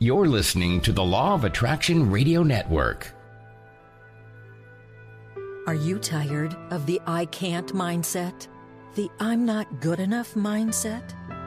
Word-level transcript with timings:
You're 0.00 0.26
listening 0.26 0.80
to 0.82 0.92
the 0.92 1.02
Law 1.02 1.34
of 1.34 1.42
Attraction 1.42 2.08
Radio 2.08 2.44
Network. 2.44 3.12
Are 5.66 5.74
you 5.74 5.98
tired 5.98 6.56
of 6.70 6.86
the 6.86 7.00
I 7.04 7.24
can't 7.24 7.74
mindset? 7.74 8.46
The 8.94 9.10
I'm 9.18 9.44
not 9.44 9.80
good 9.80 9.98
enough 9.98 10.34
mindset? 10.34 11.02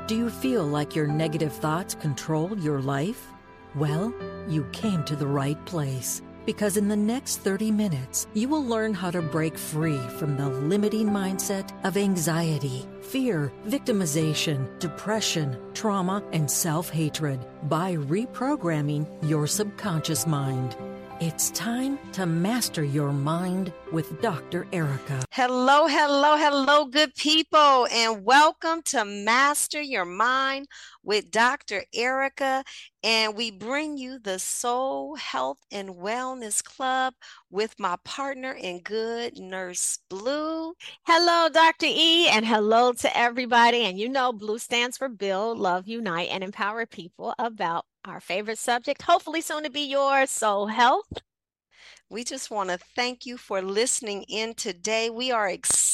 Do 0.05 0.17
you 0.17 0.29
feel 0.29 0.65
like 0.65 0.97
your 0.97 1.07
negative 1.07 1.53
thoughts 1.53 1.95
control 1.95 2.59
your 2.59 2.81
life? 2.81 3.25
Well, 3.73 4.13
you 4.49 4.65
came 4.73 5.05
to 5.05 5.15
the 5.15 5.27
right 5.27 5.65
place 5.65 6.21
because 6.45 6.77
in 6.77 6.87
the 6.87 6.95
next 6.95 7.37
30 7.37 7.71
minutes, 7.71 8.27
you 8.33 8.47
will 8.47 8.63
learn 8.63 8.93
how 8.93 9.11
to 9.11 9.21
break 9.21 9.57
free 9.57 9.99
from 10.17 10.37
the 10.37 10.49
limiting 10.49 11.07
mindset 11.07 11.71
of 11.85 11.97
anxiety, 11.97 12.85
fear, 13.01 13.51
victimization, 13.67 14.67
depression, 14.79 15.57
trauma, 15.73 16.23
and 16.33 16.49
self 16.49 16.89
hatred 16.89 17.39
by 17.63 17.95
reprogramming 17.95 19.05
your 19.21 19.47
subconscious 19.47 20.25
mind. 20.25 20.75
It's 21.21 21.51
time 21.51 21.99
to 22.13 22.25
master 22.25 22.83
your 22.83 23.13
mind 23.13 23.71
with 23.91 24.19
Dr. 24.23 24.65
Erika. 24.73 25.23
Hello, 25.29 25.85
hello, 25.85 26.35
hello, 26.35 26.85
good 26.85 27.13
people, 27.13 27.85
and 27.91 28.25
welcome 28.25 28.81
to 28.85 29.05
Master 29.05 29.79
Your 29.79 30.05
Mind 30.05 30.67
with 31.03 31.31
Dr. 31.31 31.83
Erika. 31.93 32.63
And 33.03 33.35
we 33.35 33.51
bring 33.51 33.97
you 33.97 34.19
the 34.19 34.39
Soul 34.39 35.15
Health 35.15 35.59
and 35.71 35.89
Wellness 35.89 36.63
Club 36.63 37.13
with 37.49 37.79
my 37.79 37.97
partner 38.03 38.51
in 38.51 38.81
good, 38.81 39.37
Nurse 39.39 39.99
Blue. 40.09 40.73
Hello, 41.05 41.49
Dr. 41.49 41.87
E, 41.87 42.27
and 42.27 42.45
hello 42.45 42.93
to 42.93 43.17
everybody. 43.17 43.83
And 43.85 43.99
you 43.99 44.09
know, 44.09 44.31
Blue 44.31 44.59
stands 44.59 44.97
for 44.97 45.09
Build, 45.09 45.57
Love, 45.57 45.87
Unite, 45.87 46.29
and 46.31 46.43
Empower 46.43 46.85
People 46.85 47.33
about 47.39 47.85
our 48.05 48.19
favorite 48.19 48.57
subject, 48.57 49.03
hopefully 49.03 49.41
soon 49.41 49.63
to 49.63 49.69
be 49.69 49.81
yours, 49.81 50.31
soul 50.31 50.67
health. 50.67 51.11
We 52.09 52.23
just 52.25 52.51
want 52.51 52.69
to 52.69 52.77
thank 52.77 53.25
you 53.25 53.37
for 53.37 53.61
listening 53.61 54.23
in 54.23 54.53
today. 54.55 55.09
We 55.09 55.31
are 55.31 55.47
excited. 55.47 55.90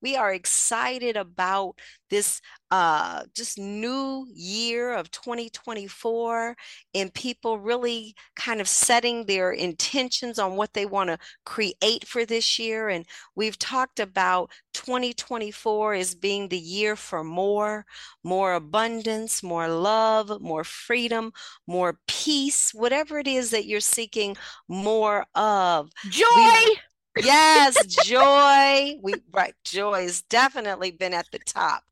We 0.00 0.16
are 0.16 0.32
excited 0.32 1.16
about 1.16 1.74
this 2.10 2.40
uh, 2.70 3.24
just 3.34 3.58
new 3.58 4.26
year 4.34 4.92
of 4.94 5.10
2024 5.10 6.56
and 6.94 7.14
people 7.14 7.58
really 7.58 8.14
kind 8.36 8.60
of 8.60 8.68
setting 8.68 9.24
their 9.24 9.52
intentions 9.52 10.38
on 10.38 10.56
what 10.56 10.74
they 10.74 10.86
want 10.86 11.08
to 11.08 11.18
create 11.44 12.06
for 12.06 12.24
this 12.24 12.58
year. 12.58 12.88
And 12.88 13.06
we've 13.34 13.58
talked 13.58 14.00
about 14.00 14.50
2024 14.74 15.94
as 15.94 16.14
being 16.14 16.48
the 16.48 16.58
year 16.58 16.94
for 16.94 17.24
more, 17.24 17.86
more 18.22 18.54
abundance, 18.54 19.42
more 19.42 19.68
love, 19.68 20.40
more 20.40 20.64
freedom, 20.64 21.32
more 21.66 21.98
peace, 22.06 22.72
whatever 22.72 23.18
it 23.18 23.26
is 23.26 23.50
that 23.50 23.66
you're 23.66 23.80
seeking 23.80 24.36
more 24.68 25.26
of. 25.34 25.90
Joy. 26.08 26.24
We, 26.36 26.78
yes, 27.22 27.84
joy. 27.86 28.98
We 29.02 29.14
right, 29.32 29.54
joy 29.64 30.02
has 30.02 30.22
definitely 30.22 30.90
been 30.90 31.14
at 31.14 31.26
the 31.32 31.38
top. 31.40 31.82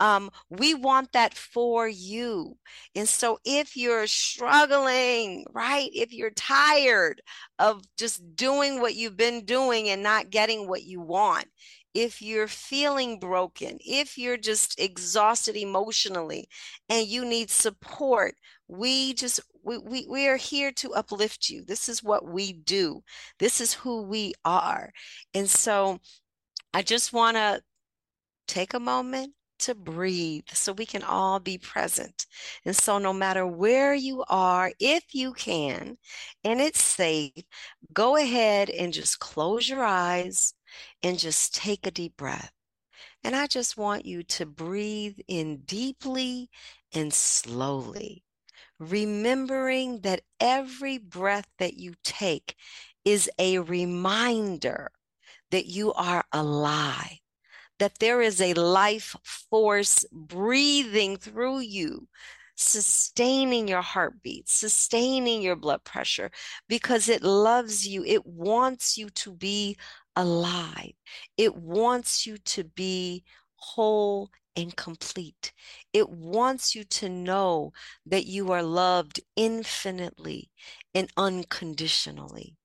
Um, 0.00 0.30
we 0.48 0.74
want 0.74 1.12
that 1.12 1.34
for 1.34 1.88
you. 1.88 2.56
And 2.94 3.08
so 3.08 3.38
if 3.44 3.76
you're 3.76 4.06
struggling, 4.06 5.44
right, 5.52 5.90
if 5.92 6.12
you're 6.12 6.30
tired 6.30 7.20
of 7.58 7.82
just 7.96 8.36
doing 8.36 8.80
what 8.80 8.94
you've 8.94 9.16
been 9.16 9.44
doing 9.44 9.88
and 9.88 10.02
not 10.02 10.30
getting 10.30 10.68
what 10.68 10.84
you 10.84 11.00
want, 11.00 11.46
if 11.94 12.22
you're 12.22 12.48
feeling 12.48 13.18
broken, 13.18 13.78
if 13.80 14.16
you're 14.16 14.36
just 14.36 14.78
exhausted 14.78 15.56
emotionally 15.56 16.48
and 16.88 17.08
you 17.08 17.24
need 17.24 17.50
support, 17.50 18.34
we 18.68 19.14
just 19.14 19.40
we, 19.64 19.78
we 19.78 20.06
we 20.08 20.28
are 20.28 20.36
here 20.36 20.72
to 20.72 20.94
uplift 20.94 21.48
you. 21.50 21.64
This 21.64 21.88
is 21.88 22.02
what 22.02 22.26
we 22.26 22.52
do. 22.52 23.02
This 23.38 23.60
is 23.60 23.74
who 23.74 24.02
we 24.02 24.34
are. 24.44 24.92
And 25.34 25.48
so 25.48 26.00
I 26.74 26.82
just 26.82 27.12
want 27.12 27.36
to 27.36 27.62
take 28.46 28.74
a 28.74 28.80
moment 28.80 29.34
to 29.60 29.74
breathe 29.74 30.44
so 30.52 30.72
we 30.72 30.86
can 30.86 31.02
all 31.02 31.40
be 31.40 31.58
present. 31.58 32.26
And 32.64 32.76
so, 32.76 32.98
no 32.98 33.12
matter 33.12 33.46
where 33.46 33.94
you 33.94 34.24
are, 34.28 34.72
if 34.78 35.14
you 35.14 35.32
can, 35.32 35.98
and 36.44 36.60
it's 36.60 36.82
safe, 36.82 37.32
go 37.92 38.16
ahead 38.16 38.70
and 38.70 38.92
just 38.92 39.18
close 39.18 39.68
your 39.68 39.84
eyes 39.84 40.54
and 41.02 41.18
just 41.18 41.54
take 41.54 41.86
a 41.86 41.90
deep 41.90 42.16
breath. 42.16 42.52
And 43.24 43.34
I 43.34 43.46
just 43.46 43.76
want 43.76 44.06
you 44.06 44.22
to 44.24 44.46
breathe 44.46 45.18
in 45.26 45.58
deeply 45.64 46.50
and 46.94 47.12
slowly, 47.12 48.24
remembering 48.78 50.00
that 50.02 50.22
every 50.40 50.98
breath 50.98 51.48
that 51.58 51.74
you 51.74 51.94
take 52.04 52.54
is 53.04 53.30
a 53.38 53.58
reminder 53.58 54.90
that 55.50 55.66
you 55.66 55.92
are 55.94 56.24
alive 56.32 57.18
that 57.78 57.98
there 57.98 58.20
is 58.20 58.40
a 58.40 58.54
life 58.54 59.16
force 59.50 60.04
breathing 60.12 61.16
through 61.16 61.60
you, 61.60 62.08
sustaining 62.56 63.68
your 63.68 63.82
heartbeat, 63.82 64.48
sustaining 64.48 65.42
your 65.42 65.56
blood 65.56 65.84
pressure 65.84 66.30
because 66.68 67.08
it 67.08 67.22
loves 67.22 67.86
you. 67.86 68.04
It 68.04 68.26
wants 68.26 68.98
you 68.98 69.10
to 69.10 69.32
be 69.32 69.76
alive, 70.16 70.92
it 71.36 71.56
wants 71.56 72.26
you 72.26 72.38
to 72.38 72.64
be 72.64 73.24
whole 73.56 74.30
and 74.58 74.74
complete. 74.74 75.52
It 75.92 76.10
wants 76.10 76.74
you 76.74 76.82
to 76.84 77.08
know 77.08 77.72
that 78.04 78.26
you 78.26 78.50
are 78.50 78.62
loved 78.62 79.20
infinitely 79.36 80.50
and 80.92 81.08
unconditionally. 81.16 82.56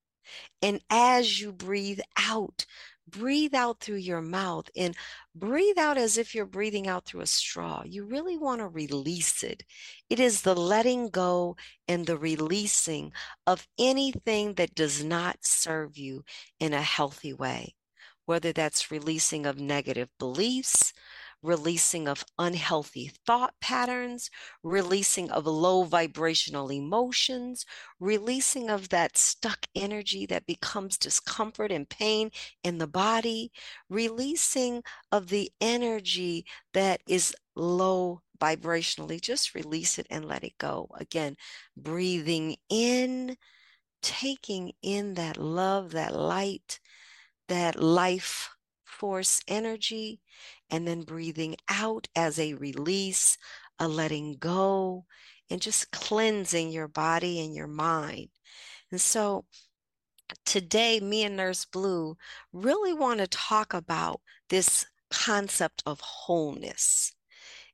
And 0.63 0.81
as 0.89 1.39
you 1.39 1.53
breathe 1.53 1.99
out, 2.17 2.65
breathe 3.07 3.53
out 3.53 3.79
through 3.79 3.97
your 3.97 4.21
mouth 4.21 4.71
and 4.75 4.95
breathe 5.35 5.77
out 5.77 5.99
as 5.99 6.17
if 6.17 6.33
you're 6.33 6.47
breathing 6.47 6.87
out 6.87 7.05
through 7.05 7.21
a 7.21 7.27
straw. 7.27 7.83
You 7.85 8.05
really 8.05 8.37
want 8.37 8.61
to 8.61 8.67
release 8.67 9.43
it. 9.43 9.63
It 10.09 10.19
is 10.19 10.41
the 10.41 10.55
letting 10.55 11.09
go 11.09 11.55
and 11.87 12.07
the 12.07 12.17
releasing 12.17 13.11
of 13.45 13.67
anything 13.77 14.55
that 14.55 14.73
does 14.73 15.03
not 15.03 15.45
serve 15.45 15.95
you 15.95 16.23
in 16.59 16.73
a 16.73 16.81
healthy 16.81 17.33
way, 17.33 17.75
whether 18.25 18.51
that's 18.51 18.89
releasing 18.89 19.45
of 19.45 19.59
negative 19.59 20.09
beliefs, 20.17 20.93
releasing 21.43 22.07
of 22.07 22.23
unhealthy 22.39 23.11
thought 23.25 23.53
patterns, 23.61 24.31
releasing 24.63 25.29
of 25.29 25.45
low 25.45 25.83
vibrational 25.83 26.71
emotions, 26.71 27.65
releasing 27.99 28.69
of 28.69 28.89
that 28.89 29.17
stuck 29.17 29.67
energy 29.75 30.25
that 30.25 30.45
becomes 30.45 30.97
discomfort 30.97 31.71
and 31.71 31.89
pain 31.89 32.31
in 32.63 32.77
the 32.77 32.87
body, 32.87 33.51
releasing 33.89 34.81
of 35.11 35.27
the 35.27 35.51
energy 35.61 36.45
that 36.73 37.01
is 37.07 37.35
low 37.55 38.21
vibrationally. 38.39 39.21
Just 39.21 39.53
release 39.53 39.99
it 39.99 40.07
and 40.09 40.25
let 40.25 40.43
it 40.43 40.57
go. 40.57 40.89
Again, 40.97 41.35
breathing 41.77 42.55
in, 42.69 43.37
taking 44.01 44.73
in 44.81 45.15
that 45.15 45.37
love, 45.37 45.91
that 45.91 46.15
light, 46.15 46.79
that 47.47 47.81
life 47.81 48.49
force 48.83 49.41
energy, 49.47 50.21
and 50.73 50.87
then 50.87 51.03
breathing 51.03 51.55
out 51.69 52.07
as 52.15 52.39
a 52.39 52.55
release, 52.55 53.37
a 53.77 53.87
letting 53.87 54.37
go, 54.39 55.05
and 55.51 55.61
just 55.61 55.91
cleansing 55.91 56.71
your 56.71 56.87
body 56.87 57.39
and 57.39 57.53
your 57.53 57.67
mind. 57.67 58.29
And 58.91 58.99
so 58.99 59.45
today, 60.45 60.99
me 60.99 61.23
and 61.23 61.37
Nurse 61.37 61.63
Blue 61.63 62.17
really 62.51 62.91
want 62.91 63.19
to 63.19 63.27
talk 63.27 63.75
about 63.75 64.19
this 64.49 64.83
concept 65.11 65.83
of 65.85 65.99
wholeness 65.99 67.13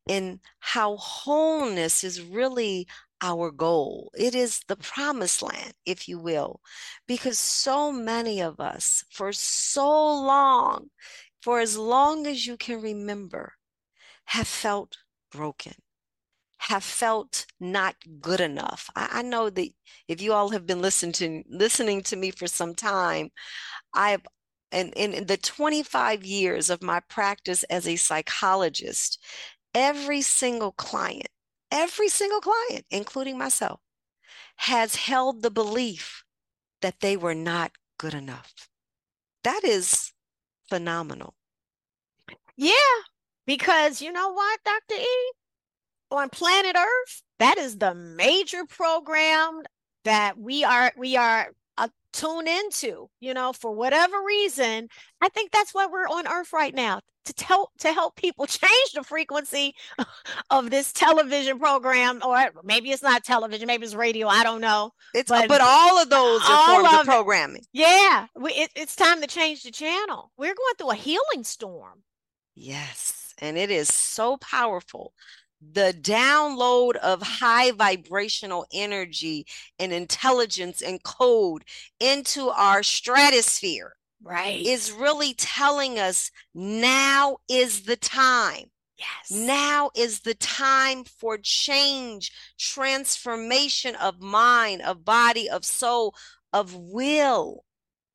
and 0.06 0.42
how 0.60 0.98
wholeness 0.98 2.04
is 2.04 2.22
really 2.22 2.86
our 3.22 3.50
goal. 3.50 4.12
It 4.18 4.36
is 4.36 4.62
the 4.68 4.76
promised 4.76 5.42
land, 5.42 5.74
if 5.86 6.10
you 6.10 6.20
will, 6.20 6.60
because 7.08 7.40
so 7.40 7.94
many 7.94 8.42
of 8.42 8.60
us, 8.60 9.06
for 9.10 9.32
so 9.32 9.88
long, 9.88 10.90
for 11.42 11.60
as 11.60 11.78
long 11.78 12.28
as 12.28 12.46
you 12.46 12.58
can 12.58 12.82
remember, 12.82 13.54
have 14.26 14.48
felt 14.48 14.98
broken, 15.32 15.74
have 16.60 16.84
felt 16.84 17.46
not 17.60 17.96
good 18.20 18.42
enough. 18.42 18.90
I, 18.96 19.10
I 19.14 19.22
know 19.22 19.50
that 19.50 19.70
if 20.08 20.22
you 20.22 20.34
all 20.34 20.50
have 20.50 20.66
been 20.66 20.82
listening 20.82 21.14
to 21.14 21.44
listening 21.50 22.04
to 22.04 22.16
me 22.16 22.32
for 22.32 22.48
some 22.48 22.76
time, 22.76 23.30
I've 23.94 24.22
and 24.72 24.94
in 24.96 25.26
the 25.26 25.38
25 25.38 26.24
years 26.24 26.70
of 26.70 26.84
my 26.84 27.00
practice 27.10 27.64
as 27.64 27.88
a 27.88 27.96
psychologist, 27.96 29.24
every 29.74 30.22
single 30.22 30.72
client, 30.74 31.30
every 31.72 32.10
single 32.10 32.42
client, 32.42 32.86
including 32.92 33.38
myself, 33.38 33.80
has 34.58 34.96
held 34.96 35.42
the 35.42 35.52
belief 35.52 36.24
that 36.82 37.00
they 37.00 37.18
were 37.18 37.36
not 37.36 37.72
good 37.98 38.14
enough. 38.14 38.70
That 39.44 39.64
is 39.64 40.12
phenomenal. 40.70 41.36
Yeah, 42.58 42.74
because 43.46 44.02
you 44.02 44.12
know 44.12 44.32
what, 44.34 44.60
Dr. 44.64 45.02
E? 45.02 45.32
On 46.12 46.30
planet 46.30 46.76
Earth, 46.76 47.24
that 47.38 47.58
is 47.58 47.78
the 47.78 47.94
major 47.94 48.66
program 48.66 49.62
that 50.06 50.38
we 50.38 50.64
are 50.64 50.92
we 50.98 51.18
are 51.18 51.52
uh, 51.80 51.88
tune 52.12 52.48
into 52.48 53.08
you 53.20 53.34
know 53.34 53.54
for 53.54 53.72
whatever 53.72 54.18
reason 54.26 54.88
i 55.22 55.30
think 55.30 55.52
that's 55.52 55.74
why 55.74 55.86
we're 55.86 56.08
on 56.08 56.28
earth 56.28 56.52
right 56.52 56.74
now 56.74 57.00
to 57.26 57.34
tell 57.34 57.72
to 57.78 57.94
help 57.94 58.16
people 58.16 58.46
change 58.48 58.92
the 58.94 59.04
frequency 59.04 59.74
of 60.50 60.70
this 60.72 60.92
television 60.92 61.60
program 61.60 62.20
or 62.26 62.38
maybe 62.64 62.92
it's 62.92 63.04
not 63.04 63.24
television 63.24 63.68
maybe 63.68 63.86
it's 63.86 63.94
radio 63.94 64.28
i 64.28 64.44
don't 64.44 64.62
know 64.62 64.92
it's 65.14 65.30
but, 65.30 65.48
but 65.48 65.62
all 65.62 66.02
of 66.02 66.10
those 66.10 66.42
are 66.48 66.68
forms 66.68 66.94
of, 66.94 67.00
of 67.02 67.06
programming. 67.06 67.62
Yeah 67.72 68.26
we, 68.36 68.52
it, 68.52 68.72
it's 68.76 68.96
time 68.96 69.22
to 69.22 69.28
change 69.28 69.64
the 69.64 69.72
channel. 69.72 70.32
We're 70.38 70.56
going 70.56 70.76
through 70.78 70.92
a 70.92 70.96
healing 70.96 71.44
storm. 71.44 72.04
Yes 72.56 73.34
and 73.38 73.58
it 73.58 73.70
is 73.70 73.88
so 73.88 74.38
powerful 74.38 75.14
the 75.62 75.96
download 76.02 76.96
of 76.98 77.22
high 77.22 77.72
vibrational 77.72 78.66
energy 78.74 79.46
and 79.78 79.92
intelligence 79.92 80.82
and 80.82 81.04
code 81.04 81.64
into 82.00 82.50
our 82.50 82.82
stratosphere 82.82 83.94
right. 84.24 84.66
is 84.66 84.92
really 84.92 85.34
telling 85.34 86.00
us 86.00 86.32
now 86.54 87.38
is 87.50 87.84
the 87.84 87.98
time. 87.98 88.66
Yes. 88.98 89.32
Now 89.32 89.92
is 89.96 90.22
the 90.22 90.34
time 90.36 91.06
for 91.06 91.38
change 91.38 92.32
transformation 92.58 93.96
of 93.96 94.20
mind 94.20 94.82
of 94.82 95.06
body 95.06 95.50
of 95.50 95.64
soul 95.64 96.14
of 96.52 96.76
will 96.76 97.64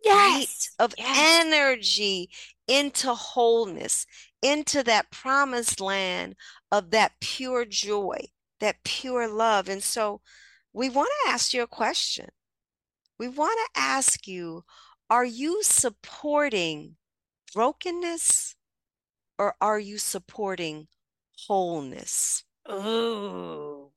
yes. 0.05 0.71
Right? 0.79 0.85
of 0.85 0.95
yes. 0.99 1.45
energy 1.47 2.29
into 2.69 3.15
wholeness 3.15 4.07
into 4.45 4.85
that 4.85 5.11
promised 5.11 5.81
land 5.81 6.37
of 6.71 6.91
that 6.91 7.13
pure 7.21 7.65
joy, 7.65 8.19
that 8.61 8.77
pure 8.85 9.27
love. 9.27 9.69
And 9.69 9.83
so 9.83 10.21
we 10.73 10.91
want 10.91 11.09
to 11.25 11.31
ask 11.33 11.55
you 11.55 11.63
a 11.63 11.67
question. 11.67 12.29
We 13.19 13.29
want 13.29 13.59
to 13.75 13.81
ask 13.81 14.29
you 14.29 14.65
are 15.11 15.25
you 15.25 15.63
supporting 15.63 16.97
brokenness 17.55 18.55
or 19.39 19.55
are 19.61 19.79
you 19.79 19.99
supporting 19.99 20.89
wholeness? 21.47 22.45
Oh, 22.67 23.93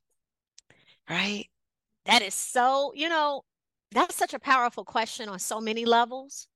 right. 1.09 1.47
That 2.05 2.21
is 2.21 2.33
so, 2.33 2.93
you 2.95 3.09
know, 3.09 3.43
that's 3.91 4.15
such 4.15 4.33
a 4.33 4.39
powerful 4.39 4.85
question 4.85 5.29
on 5.29 5.39
so 5.39 5.59
many 5.59 5.85
levels 5.85 6.47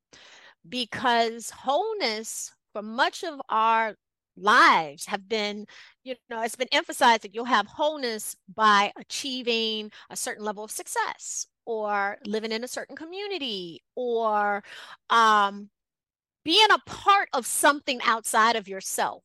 because 0.67 1.49
wholeness 1.49 2.51
for 2.73 2.81
much 2.81 3.23
of 3.23 3.41
our 3.49 3.95
lives 4.37 5.05
have 5.05 5.27
been 5.27 5.65
you 6.03 6.15
know 6.29 6.41
it's 6.41 6.55
been 6.55 6.67
emphasized 6.71 7.21
that 7.21 7.35
you'll 7.35 7.43
have 7.43 7.67
wholeness 7.67 8.35
by 8.55 8.91
achieving 8.97 9.91
a 10.09 10.15
certain 10.15 10.43
level 10.43 10.63
of 10.63 10.71
success 10.71 11.47
or 11.65 12.17
living 12.25 12.51
in 12.51 12.63
a 12.63 12.67
certain 12.67 12.95
community 12.95 13.81
or 13.95 14.63
um, 15.09 15.69
being 16.43 16.67
a 16.71 16.89
part 16.89 17.29
of 17.33 17.45
something 17.45 17.99
outside 18.03 18.55
of 18.55 18.67
yourself. 18.67 19.23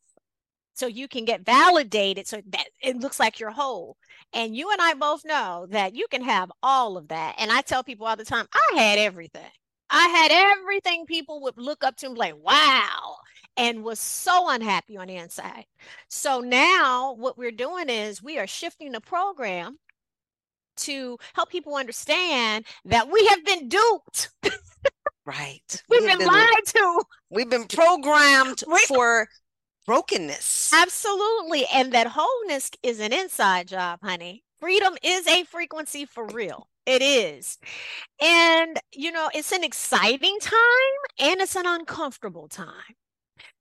So 0.74 0.86
you 0.86 1.08
can 1.08 1.24
get 1.24 1.44
validated 1.44 2.26
so 2.26 2.42
that 2.50 2.66
it 2.82 2.98
looks 2.98 3.18
like 3.18 3.40
you're 3.40 3.50
whole. 3.50 3.96
And 4.34 4.54
you 4.54 4.70
and 4.70 4.80
i 4.80 4.92
both 4.94 5.24
know 5.24 5.66
that 5.70 5.94
you 5.94 6.06
can 6.10 6.22
have 6.22 6.52
all 6.62 6.96
of 6.98 7.08
that. 7.08 7.36
And 7.38 7.50
i 7.50 7.62
tell 7.62 7.82
people 7.82 8.06
all 8.06 8.16
the 8.16 8.24
time 8.24 8.46
i 8.52 8.78
had 8.78 8.98
everything. 8.98 9.50
I 9.88 10.08
had 10.08 10.32
everything 10.32 11.06
people 11.06 11.42
would 11.42 11.56
look 11.56 11.84
up 11.84 11.96
to 11.96 12.06
and 12.06 12.14
be 12.14 12.20
like 12.20 12.36
wow 12.36 13.15
and 13.56 13.84
was 13.84 13.98
so 13.98 14.50
unhappy 14.50 14.96
on 14.96 15.08
the 15.08 15.16
inside. 15.16 15.64
So 16.08 16.40
now 16.40 17.14
what 17.14 17.38
we're 17.38 17.50
doing 17.50 17.88
is 17.88 18.22
we 18.22 18.38
are 18.38 18.46
shifting 18.46 18.92
the 18.92 19.00
program 19.00 19.78
to 20.78 21.18
help 21.34 21.50
people 21.50 21.74
understand 21.74 22.66
that 22.84 23.10
we 23.10 23.26
have 23.26 23.44
been 23.44 23.68
duped. 23.68 24.30
right. 25.24 25.82
We've 25.88 26.02
we 26.02 26.06
been, 26.06 26.18
been, 26.18 26.26
lied 26.26 26.66
to. 26.66 27.02
We've 27.30 27.50
been 27.50 27.66
programmed 27.66 28.62
for 28.88 29.28
brokenness. 29.86 30.72
Absolutely. 30.74 31.66
And 31.72 31.92
that 31.92 32.08
wholeness 32.14 32.70
is 32.82 33.00
an 33.00 33.12
inside 33.12 33.68
job, 33.68 34.00
honey. 34.02 34.42
Freedom 34.58 34.96
is 35.02 35.26
a 35.26 35.44
frequency 35.44 36.04
for 36.04 36.26
real. 36.26 36.68
It 36.86 37.02
is. 37.02 37.58
And, 38.20 38.78
you 38.92 39.10
know, 39.10 39.28
it's 39.34 39.52
an 39.52 39.64
exciting 39.64 40.38
time 40.40 40.60
and 41.18 41.40
it's 41.40 41.56
an 41.56 41.66
uncomfortable 41.66 42.48
time 42.48 42.94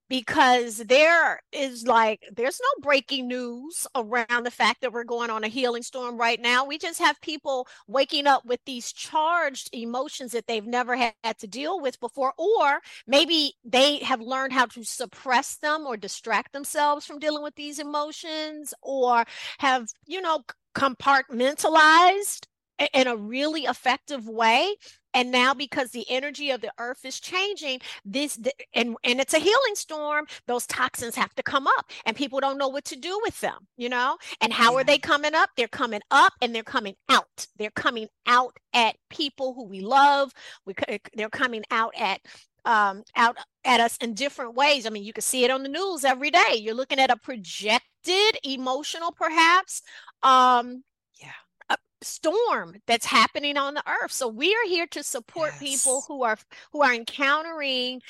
because 0.10 0.78
there 0.78 1.42
is 1.52 1.88
like 1.88 2.22
there's 2.36 2.60
no 2.62 2.82
breaking 2.82 3.28
news 3.28 3.88
around 3.96 4.44
the 4.46 4.52
fact 4.52 4.82
that 4.82 4.94
we're 4.94 5.04
going 5.04 5.30
on 5.30 5.44
a 5.44 5.48
healing 5.48 5.84
storm 5.84 6.18
right 6.18 6.40
now. 6.40 6.66
We 6.66 6.78
just 6.78 7.00
have 7.00 7.20
people 7.22 7.68
waking 7.88 8.28
up 8.28 8.46
with 8.46 8.60
these 8.66 8.92
charged 8.94 9.70
emotions 9.74 10.32
that 10.34 10.48
they've 10.48 10.66
never 10.66 10.96
had 10.96 11.14
to 11.40 11.48
deal 11.48 11.82
with 11.82 12.00
before 12.00 12.34
or 12.38 12.80
maybe 13.08 13.54
they 13.64 13.98
have 14.00 14.22
learned 14.22 14.54
how 14.54 14.66
to 14.68 14.84
suppress 14.84 15.58
them 15.58 15.86
or 15.86 15.98
distract 15.98 16.54
themselves 16.54 17.06
from 17.06 17.20
dealing 17.20 17.44
with 17.44 17.56
these 17.56 17.80
emotions 17.80 18.74
or 18.82 19.26
have 19.60 19.88
you 20.06 20.22
know 20.22 20.44
compartmentalized 20.76 22.46
in 22.94 23.08
a 23.08 23.16
really 23.16 23.62
effective 23.62 24.28
way 24.28 24.76
and 25.14 25.32
now 25.32 25.54
because 25.54 25.92
the 25.92 26.06
energy 26.10 26.52
of 26.52 26.62
the 26.62 26.72
earth 26.78 27.06
is 27.06 27.20
changing 27.20 27.80
this 28.04 28.38
and 28.74 28.96
and 29.04 29.20
it's 29.20 29.34
a 29.34 29.40
healing 29.40 29.76
storm 29.76 30.26
those 30.46 30.68
toxins 30.68 31.16
have 31.16 31.34
to 31.36 31.42
come 31.42 31.68
up 31.68 31.90
and 32.06 32.16
people 32.16 32.40
don't 32.40 32.58
know 32.58 32.68
what 32.68 32.86
to 32.86 32.96
do 32.96 33.20
with 33.24 33.40
them 33.42 33.68
you 33.78 33.90
know 33.90 34.18
and 34.42 34.54
how 34.54 34.74
yeah. 34.74 34.82
are 34.82 34.84
they 34.84 34.98
coming 34.98 35.34
up 35.34 35.50
they're 35.56 35.68
coming 35.68 36.02
up 36.12 36.34
and 36.42 36.54
they're 36.54 36.64
coming 36.64 36.96
out 37.10 37.48
they're 37.58 37.72
coming 37.72 38.08
out 38.28 38.56
at 38.74 38.96
people 39.10 39.54
who 39.54 39.64
we 39.64 39.80
love 39.80 40.32
we 40.66 40.76
they're 41.16 41.30
coming 41.30 41.64
out 41.72 41.94
at 41.98 42.20
um, 42.66 43.04
out 43.16 43.38
at 43.64 43.80
us 43.80 43.96
in 43.98 44.16
different 44.16 44.56
ways. 44.56 44.86
I 44.86 44.90
mean, 44.90 45.04
you 45.04 45.14
can 45.14 45.22
see 45.22 45.44
it 45.44 45.52
on 45.52 45.64
the 45.64 45.70
news 45.70 46.04
every 46.04 46.32
day. 46.32 46.56
You're 46.56 46.74
looking 46.74 47.00
at 47.00 47.12
a 47.12 47.16
projected 47.16 48.40
emotional, 48.44 49.12
perhaps, 49.12 49.84
um, 50.24 50.84
storm 52.06 52.76
that's 52.88 53.06
happening 53.06 53.58
on 53.58 53.74
the 53.74 53.84
earth. 53.88 54.12
So 54.12 54.28
we 54.28 54.54
are 54.54 54.68
here 54.68 54.88
to 54.88 55.04
support 55.04 55.54
yes. 55.54 55.60
people 55.60 56.04
who 56.08 56.24
are 56.24 56.38
who 56.72 56.82
are 56.82 56.94
encountering 56.94 58.02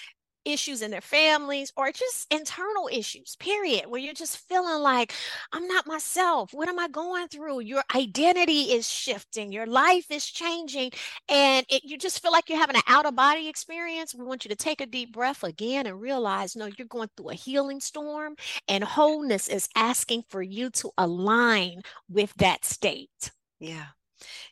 issues 0.45 0.81
in 0.81 0.91
their 0.91 1.01
families 1.01 1.73
or 1.75 1.91
just 1.91 2.31
internal 2.31 2.87
issues 2.91 3.35
period 3.37 3.85
where 3.87 3.99
you're 3.99 4.13
just 4.13 4.37
feeling 4.47 4.81
like 4.81 5.11
i'm 5.51 5.67
not 5.67 5.87
myself. 5.87 6.53
What 6.53 6.69
am 6.69 6.79
i 6.79 6.87
going 6.87 7.27
through? 7.27 7.61
Your 7.61 7.83
identity 7.95 8.71
is 8.73 8.87
shifting. 8.87 9.51
Your 9.51 9.65
life 9.65 10.05
is 10.11 10.25
changing 10.25 10.91
and 11.27 11.65
it, 11.69 11.83
you 11.83 11.97
just 11.97 12.21
feel 12.21 12.31
like 12.31 12.47
you're 12.47 12.59
having 12.59 12.75
an 12.75 12.83
out 12.87 13.05
of 13.05 13.15
body 13.15 13.47
experience. 13.47 14.13
We 14.13 14.23
want 14.23 14.45
you 14.45 14.49
to 14.49 14.55
take 14.55 14.81
a 14.81 14.85
deep 14.85 15.11
breath 15.11 15.43
again 15.43 15.87
and 15.87 15.99
realize 15.99 16.55
no 16.55 16.69
you're 16.77 16.87
going 16.87 17.09
through 17.17 17.29
a 17.29 17.35
healing 17.35 17.79
storm 17.79 18.35
and 18.67 18.83
wholeness 18.83 19.47
is 19.47 19.67
asking 19.75 20.23
for 20.29 20.43
you 20.43 20.69
to 20.69 20.91
align 20.97 21.81
with 22.07 22.33
that 22.35 22.63
state 22.63 23.31
yeah. 23.59 23.87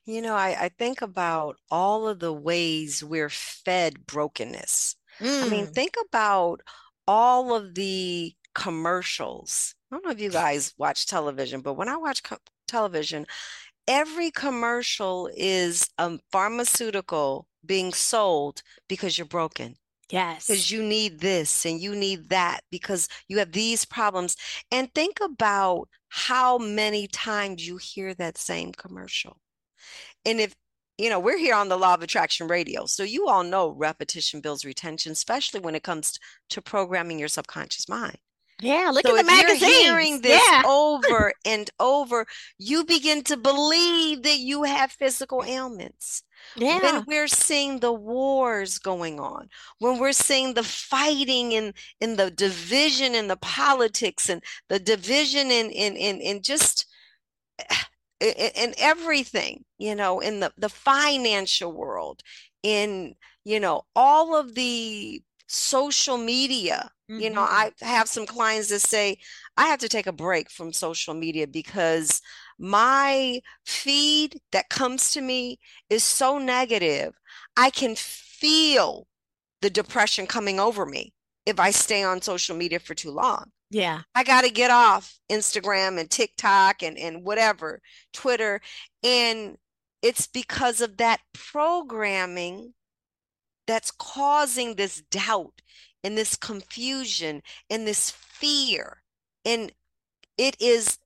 You 0.05 0.21
know, 0.21 0.35
I, 0.35 0.65
I 0.65 0.69
think 0.69 1.01
about 1.01 1.57
all 1.71 2.07
of 2.07 2.19
the 2.19 2.33
ways 2.33 3.03
we're 3.03 3.29
fed 3.29 4.05
brokenness. 4.07 4.95
I 5.41 5.45
mean, 5.47 5.67
Mm. 5.67 5.73
think 5.73 5.95
about 6.09 6.61
all 7.07 7.55
of 7.55 7.75
the 7.75 8.33
commercials. 8.55 9.75
I 9.91 9.95
don't 9.95 10.05
know 10.05 10.11
if 10.11 10.21
you 10.21 10.31
guys 10.31 10.73
watch 10.77 11.07
television, 11.07 11.61
but 11.61 11.75
when 11.75 11.89
I 11.89 11.97
watch 11.97 12.23
co- 12.23 12.37
television, 12.67 13.25
every 13.87 14.31
commercial 14.31 15.29
is 15.35 15.89
a 15.97 16.19
pharmaceutical 16.31 17.47
being 17.65 17.93
sold 17.93 18.63
because 18.89 19.17
you're 19.17 19.27
broken 19.27 19.77
Yes. 20.09 20.47
because 20.47 20.71
you 20.71 20.83
need 20.83 21.19
this 21.19 21.65
and 21.65 21.79
you 21.79 21.95
need 21.95 22.29
that 22.29 22.61
because 22.69 23.07
you 23.27 23.39
have 23.39 23.51
these 23.51 23.85
problems. 23.85 24.35
And 24.71 24.93
think 24.93 25.19
about 25.21 25.87
how 26.15 26.57
many 26.59 27.07
times 27.07 27.65
you 27.67 27.77
hear 27.77 28.13
that 28.13 28.37
same 28.37 28.71
commercial. 28.71 29.37
And 30.25 30.39
if 30.39 30.55
you 30.97 31.09
know, 31.09 31.19
we're 31.19 31.39
here 31.39 31.55
on 31.55 31.69
the 31.69 31.77
Law 31.77 31.95
of 31.95 32.03
Attraction 32.03 32.47
Radio. 32.47 32.85
So 32.85 33.03
you 33.03 33.27
all 33.27 33.43
know 33.43 33.69
repetition 33.69 34.41
builds 34.41 34.65
retention, 34.65 35.13
especially 35.13 35.59
when 35.59 35.75
it 35.75 35.83
comes 35.83 36.19
to 36.49 36.61
programming 36.61 37.19
your 37.19 37.29
subconscious 37.29 37.89
mind. 37.89 38.17
Yeah, 38.61 38.91
look 38.93 39.05
So 39.05 39.09
at 39.09 39.15
the 39.15 39.23
you're 39.23 39.55
hearing 39.55 40.21
this 40.21 40.41
Yeah. 40.41 40.63
over 40.63 41.33
and 41.45 41.69
over, 41.79 42.25
you 42.57 42.85
begin 42.85 43.23
to 43.25 43.37
believe 43.37 44.23
that 44.23 44.37
you 44.39 44.63
have 44.63 44.91
physical 44.91 45.43
ailments 45.43 46.23
Yeah. 46.55 46.79
when 46.79 47.05
we're 47.05 47.27
seeing 47.27 47.79
the 47.79 47.93
wars 47.93 48.79
going 48.79 49.19
on, 49.19 49.49
when 49.79 49.99
we're 49.99 50.13
seeing 50.13 50.53
the 50.53 50.63
fighting 50.63 51.51
in 51.51 51.73
in 51.99 52.15
the 52.17 52.31
division 52.31 53.15
in 53.15 53.27
the 53.27 53.37
politics 53.37 54.29
and 54.29 54.43
the 54.69 54.79
division 54.79 55.51
in 55.51 55.69
in 55.71 55.95
in, 55.95 56.21
in 56.21 56.41
just 56.41 56.85
in, 58.19 58.33
in 58.55 58.73
everything, 58.77 59.65
you 59.77 59.95
know, 59.95 60.19
in 60.19 60.39
the 60.39 60.53
the 60.57 60.69
financial 60.69 61.71
world, 61.71 62.21
in 62.63 63.15
you 63.43 63.59
know 63.59 63.83
all 63.95 64.35
of 64.35 64.55
the 64.55 65.21
social 65.47 66.17
media. 66.17 66.91
You 67.17 67.29
know, 67.29 67.41
Mhm. 67.41 67.47
I 67.47 67.71
have 67.81 68.09
some 68.09 68.25
clients 68.25 68.69
that 68.69 68.79
say 68.79 69.19
I 69.55 69.67
have 69.67 69.79
to 69.79 69.89
take 69.89 70.07
a 70.07 70.11
break 70.11 70.49
from 70.49 70.73
social 70.73 71.13
media 71.13 71.45
because 71.47 72.21
my 72.57 73.41
feed 73.65 74.39
that 74.51 74.69
comes 74.69 75.11
to 75.11 75.21
me 75.21 75.59
is 75.89 76.03
so 76.03 76.37
negative, 76.37 77.13
I 77.57 77.69
can 77.69 77.95
feel 77.95 79.07
the 79.61 79.69
depression 79.69 80.27
coming 80.27 80.59
over 80.59 80.85
me 80.85 81.13
if 81.45 81.59
I 81.59 81.71
stay 81.71 82.03
on 82.03 82.21
social 82.21 82.55
media 82.55 82.79
for 82.79 82.95
too 82.95 83.11
long. 83.11 83.51
Yeah. 83.69 84.01
I 84.13 84.23
got 84.23 84.43
to 84.43 84.51
get 84.51 84.69
off 84.69 85.17
Instagram 85.31 85.99
and 85.99 86.09
TikTok 86.09 86.83
and, 86.83 86.97
and 86.97 87.23
whatever, 87.23 87.81
Twitter. 88.13 88.61
And 89.03 89.57
it's 90.01 90.27
because 90.27 90.79
of 90.79 90.97
that 90.97 91.21
programming 91.33 92.73
that's 93.65 93.89
causing 93.89 94.75
this 94.75 95.01
doubt 95.09 95.61
and 96.03 96.17
this 96.17 96.35
confusion 96.35 97.41
and 97.69 97.87
this 97.87 98.11
fear. 98.11 99.01
And 99.43 99.71
it 100.37 100.55
is 100.61 100.99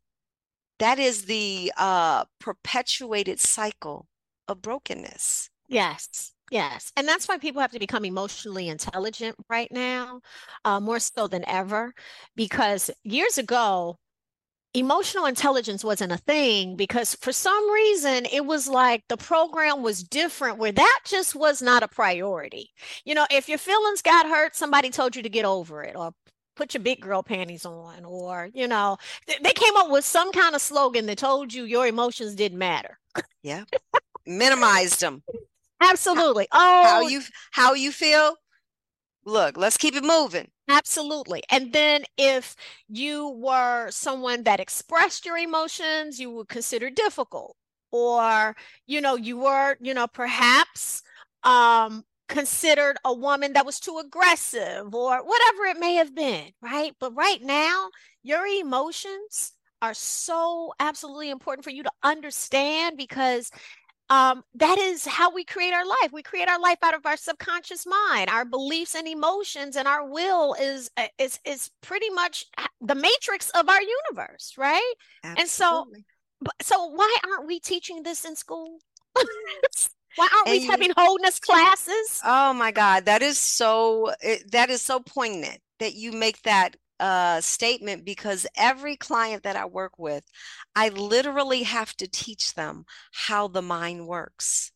that 0.80 1.00
is 1.00 1.26
the 1.26 1.72
uh 1.78 2.26
perpetuated 2.40 3.40
cycle 3.40 4.08
of 4.48 4.62
brokenness. 4.62 5.50
Yes. 5.68 6.34
Yes. 6.50 6.94
And 6.96 7.08
that's 7.08 7.28
why 7.28 7.38
people 7.38 7.62
have 7.62 7.72
to 7.72 7.80
become 7.80 8.06
emotionally 8.06 8.70
intelligent 8.70 9.36
right 9.50 9.70
now, 9.72 10.22
uh, 10.64 10.80
more 10.80 11.00
so 11.00 11.28
than 11.28 11.44
ever. 11.48 11.94
Because 12.38 12.90
years 13.04 13.38
ago, 13.38 13.98
emotional 14.74 15.26
intelligence 15.26 15.84
wasn't 15.84 16.12
a 16.12 16.18
thing 16.18 16.76
because 16.76 17.16
for 17.16 17.32
some 17.32 17.72
reason 17.72 18.26
it 18.32 18.46
was 18.46 18.68
like 18.68 19.04
the 19.10 19.18
program 19.18 19.82
was 19.82 20.04
different 20.04 20.58
where 20.60 20.72
that 20.72 21.00
just 21.06 21.36
was 21.36 21.62
not 21.62 21.84
a 21.84 21.88
priority. 21.88 22.70
You 23.06 23.16
know, 23.16 23.26
if 23.32 23.50
your 23.50 23.58
feelings 23.58 24.02
got 24.02 24.28
hurt, 24.28 24.56
somebody 24.56 24.90
told 24.90 25.16
you 25.16 25.24
to 25.24 25.30
get 25.30 25.46
over 25.46 25.84
it 25.84 25.96
or 25.96 26.14
put 26.58 26.74
your 26.74 26.84
big 26.84 27.00
girl 27.00 27.22
panties 27.24 27.66
on 27.66 28.04
or 28.04 28.50
you 28.54 28.68
know 28.68 28.98
they 29.28 29.54
came 29.54 29.76
up 29.78 29.90
with 29.90 30.04
some 30.04 30.32
kind 30.32 30.56
of 30.56 30.62
slogan 30.62 31.06
that 31.06 31.20
told 31.20 31.54
you 31.54 31.64
your 31.64 31.88
emotions 31.88 32.36
didn't 32.36 32.58
matter. 32.58 33.00
Yeah. 33.44 33.64
Minimized 34.26 35.00
them 35.00 35.24
absolutely. 35.80 36.48
Oh 36.52 36.84
how 36.84 37.02
you 37.02 37.22
how 37.52 37.74
you 37.74 37.92
feel? 37.92 38.36
Look 39.24 39.56
let's 39.58 39.78
keep 39.78 39.96
it 39.96 40.04
moving. 40.04 40.50
Absolutely. 40.70 41.44
And 41.50 41.72
then 41.72 42.04
if 42.18 42.56
you 42.90 43.30
were 43.30 43.90
someone 43.92 44.44
that 44.44 44.60
expressed 44.60 45.26
your 45.26 45.38
emotions 45.38 46.20
you 46.20 46.32
would 46.32 46.50
consider 46.50 46.90
difficult 46.90 47.56
or 47.92 48.56
you 48.88 49.00
know 49.00 49.16
you 49.16 49.38
were 49.38 49.78
you 49.80 49.94
know 49.94 50.08
perhaps 50.08 51.04
um 51.44 52.04
considered 52.28 52.98
a 53.06 53.14
woman 53.14 53.54
that 53.54 53.66
was 53.66 53.80
too 53.80 54.00
aggressive 54.04 54.94
or 54.94 55.24
whatever 55.24 55.66
it 55.66 55.80
may 55.80 55.96
have 55.96 56.14
been, 56.14 56.52
right? 56.62 56.94
But 57.00 57.16
right 57.16 57.42
now, 57.42 57.90
your 58.24 58.46
emotions 58.46 59.54
are 59.82 59.94
so 59.94 60.74
absolutely 60.80 61.30
important 61.30 61.64
for 61.64 61.70
you 61.70 61.84
to 61.84 61.92
understand 62.04 62.98
because 62.98 63.52
um, 64.10 64.44
that 64.56 64.78
is 64.78 65.06
how 65.06 65.34
we 65.34 65.44
create 65.44 65.74
our 65.74 65.86
life. 65.86 66.12
We 66.14 66.24
create 66.24 66.48
our 66.48 66.60
life 66.60 66.78
out 66.82 66.94
of 66.94 67.06
our 67.06 67.18
subconscious 67.18 67.86
mind. 67.86 68.30
Our 68.30 68.46
beliefs 68.46 68.96
and 68.96 69.08
emotions 69.08 69.76
and 69.76 69.88
our 69.88 70.08
will 70.10 70.56
is 70.60 70.90
uh, 70.96 71.08
is 71.18 71.40
is 71.46 71.72
pretty 71.82 72.10
much 72.10 72.46
the 72.80 72.96
matrix 72.96 73.50
of 73.50 73.68
our 73.68 73.82
universe, 73.82 74.54
right? 74.58 74.94
Absolutely. 75.24 75.42
And 75.42 75.50
so, 75.50 75.88
so 76.62 76.86
why 76.88 77.18
aren't 77.30 77.48
we 77.48 77.60
teaching 77.60 78.04
this 78.04 78.24
in 78.24 78.36
school? 78.36 78.80
Why 80.18 80.28
aren't 80.34 80.50
and 80.50 80.62
we 80.62 80.68
having 80.68 80.92
wholeness 80.98 81.40
classes? 81.40 82.22
Oh 82.26 82.54
my 82.54 82.72
God, 82.72 83.06
that 83.06 83.22
is 83.22 83.40
so 83.40 84.12
it, 84.22 84.52
that 84.52 84.70
is 84.70 84.82
so 84.82 85.00
poignant 85.00 85.60
that 85.80 85.94
you 85.94 86.12
make 86.12 86.42
that 86.42 86.76
uh, 87.00 87.40
statement 87.42 88.04
because 88.04 88.48
every 88.58 88.96
client 88.98 89.44
that 89.44 89.56
I 89.56 89.66
work 89.66 90.00
with, 90.00 90.24
I 90.76 90.90
literally 90.90 91.64
have 91.64 91.96
to 91.98 92.08
teach 92.08 92.56
them 92.56 92.86
how 93.12 93.48
the 93.48 93.62
mind 93.62 94.08
works. 94.08 94.72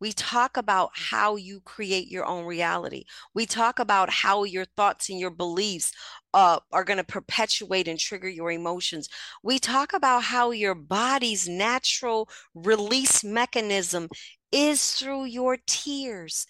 We 0.00 0.12
talk 0.12 0.58
about 0.58 0.90
how 0.94 1.36
you 1.36 1.60
create 1.60 2.08
your 2.08 2.26
own 2.26 2.44
reality. 2.44 3.04
We 3.34 3.46
talk 3.46 3.78
about 3.78 4.10
how 4.10 4.44
your 4.44 4.66
thoughts 4.76 5.08
and 5.08 5.18
your 5.18 5.30
beliefs 5.30 5.92
uh, 6.34 6.58
are 6.72 6.84
going 6.84 6.98
to 6.98 7.04
perpetuate 7.04 7.86
and 7.86 7.98
trigger 7.98 8.28
your 8.28 8.50
emotions. 8.50 9.08
We 9.42 9.58
talk 9.60 9.92
about 9.92 10.24
how 10.24 10.50
your 10.50 10.74
body's 10.74 11.48
natural 11.48 12.28
release 12.54 13.22
mechanism 13.22 14.08
is 14.50 14.92
through 14.92 15.26
your 15.26 15.58
tears. 15.66 16.46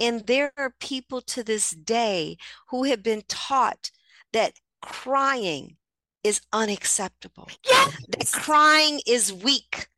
And 0.00 0.26
there 0.26 0.52
are 0.56 0.74
people 0.80 1.20
to 1.22 1.44
this 1.44 1.70
day 1.70 2.38
who 2.68 2.84
have 2.84 3.02
been 3.04 3.22
taught 3.28 3.92
that 4.32 4.54
crying 4.82 5.76
is 6.24 6.40
unacceptable. 6.52 7.48
Yes. 7.64 7.96
That 8.08 8.32
crying 8.32 9.00
is 9.06 9.32
weak. 9.32 9.88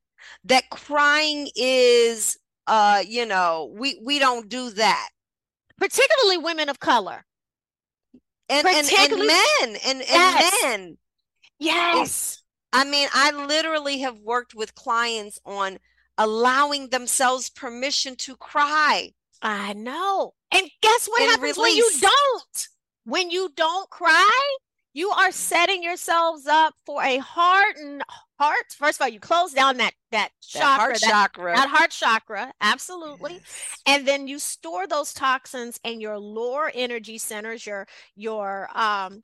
That 0.45 0.69
crying 0.71 1.49
is 1.57 2.37
uh 2.67 3.03
you 3.07 3.27
know, 3.27 3.73
we 3.75 3.99
we 4.05 4.19
don't 4.19 4.49
do 4.49 4.71
that. 4.71 5.09
Particularly 5.79 6.39
women 6.39 6.69
of 6.69 6.79
color. 6.81 7.25
And 8.53 8.67
and, 8.67 8.89
and 8.93 9.27
men 9.27 9.81
and, 9.87 10.01
and 10.01 10.09
yes. 10.09 10.63
men. 10.63 10.99
Yes. 11.59 12.43
I 12.73 12.85
mean, 12.85 13.09
I 13.13 13.31
literally 13.33 14.01
have 14.01 14.19
worked 14.19 14.55
with 14.55 14.75
clients 14.75 15.39
on 15.45 15.79
allowing 16.19 16.89
themselves 16.89 17.51
permission 17.51 18.17
to 18.17 18.37
cry. 18.37 19.13
I 19.43 19.73
know. 19.73 20.35
And 20.53 20.71
guess 20.81 21.07
what 21.07 21.23
and 21.23 21.31
happens 21.31 21.57
release. 21.57 21.59
when 21.59 21.77
you 21.77 21.91
don't? 22.01 22.69
When 23.05 23.31
you 23.31 23.51
don't 23.57 23.91
cry, 23.91 24.57
you 24.93 25.11
are 25.11 25.33
setting 25.33 25.83
yourselves 25.83 26.47
up 26.47 26.75
for 26.85 27.03
a 27.03 27.19
heart 27.19 27.77
and 27.79 28.03
heart. 28.39 28.75
First 28.77 29.01
of 29.01 29.05
all, 29.05 29.09
you 29.09 29.21
close 29.21 29.53
down 29.53 29.79
that 29.79 29.93
that, 30.11 30.31
that 30.31 30.43
chakra, 30.43 30.81
heart 30.81 31.01
that, 31.01 31.11
chakra, 31.11 31.55
that 31.55 31.69
heart 31.69 31.91
chakra, 31.91 32.53
absolutely. 32.61 33.35
Yes. 33.35 33.81
And 33.87 34.07
then 34.07 34.29
you 34.29 34.39
store 34.39 34.87
those 34.87 35.15
toxins 35.15 35.81
in 35.85 36.01
your 36.01 36.19
lower 36.19 36.71
energy 36.75 37.19
centers, 37.19 37.67
your 37.67 37.87
your 38.15 38.69
um 38.75 39.23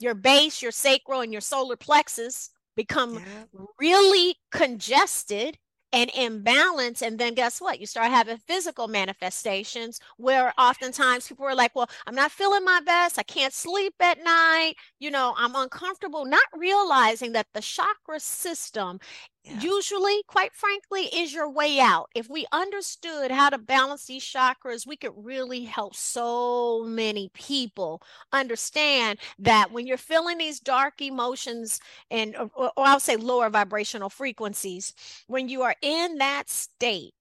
your 0.00 0.14
base, 0.14 0.60
your 0.60 0.72
sacral, 0.72 1.20
and 1.20 1.32
your 1.32 1.40
solar 1.40 1.76
plexus 1.76 2.50
become 2.76 3.14
yeah. 3.14 3.60
really 3.78 4.36
congested 4.50 5.56
and 5.94 6.10
imbalance 6.16 7.02
and 7.02 7.18
then 7.18 7.34
guess 7.34 7.60
what? 7.60 7.80
You 7.80 7.86
start 7.86 8.10
having 8.10 8.38
physical 8.38 8.88
manifestations 8.88 10.00
where 10.18 10.52
oftentimes 10.58 11.28
people 11.28 11.46
are 11.46 11.54
like 11.54 11.74
well 11.76 11.88
i'm 12.06 12.14
not 12.16 12.32
feeling 12.32 12.64
my 12.64 12.80
best. 12.84 13.18
I 13.18 13.22
can't 13.22 13.52
sleep 13.54 13.94
at 14.00 14.18
night. 14.24 14.74
You 14.98 15.10
know 15.10 15.34
i'm 15.38 15.54
uncomfortable 15.54 16.24
not 16.26 16.42
realizing 16.56 17.32
that 17.32 17.46
the 17.54 17.60
chakra 17.60 18.20
system 18.20 18.98
yeah. 19.44 19.60
usually, 19.60 20.22
quite 20.26 20.54
frankly, 20.54 21.02
is 21.14 21.34
your 21.34 21.50
way 21.50 21.78
out. 21.78 22.08
If 22.14 22.30
we 22.30 22.46
understood 22.50 23.30
how 23.30 23.50
to 23.50 23.58
balance 23.58 24.06
these 24.06 24.24
chakras, 24.24 24.86
we 24.86 24.96
could 24.96 25.12
really 25.16 25.64
help 25.64 25.94
so 25.94 26.84
many 26.84 27.30
people 27.34 28.02
understand 28.32 29.18
that 29.38 29.70
when 29.70 29.86
you're 29.86 29.98
feeling 29.98 30.38
these 30.38 30.60
dark 30.60 31.02
emotions 31.02 31.80
and, 32.10 32.34
uh, 32.36 32.48
or, 32.54 32.72
or 32.76 32.86
I'll 32.86 33.00
say 33.00 33.16
lower 33.16 33.50
vibrational 33.50 34.10
frequencies, 34.10 34.94
when 35.26 35.48
you 35.48 35.62
are 35.62 35.76
in 35.82 36.18
that 36.18 36.48
state, 36.48 37.12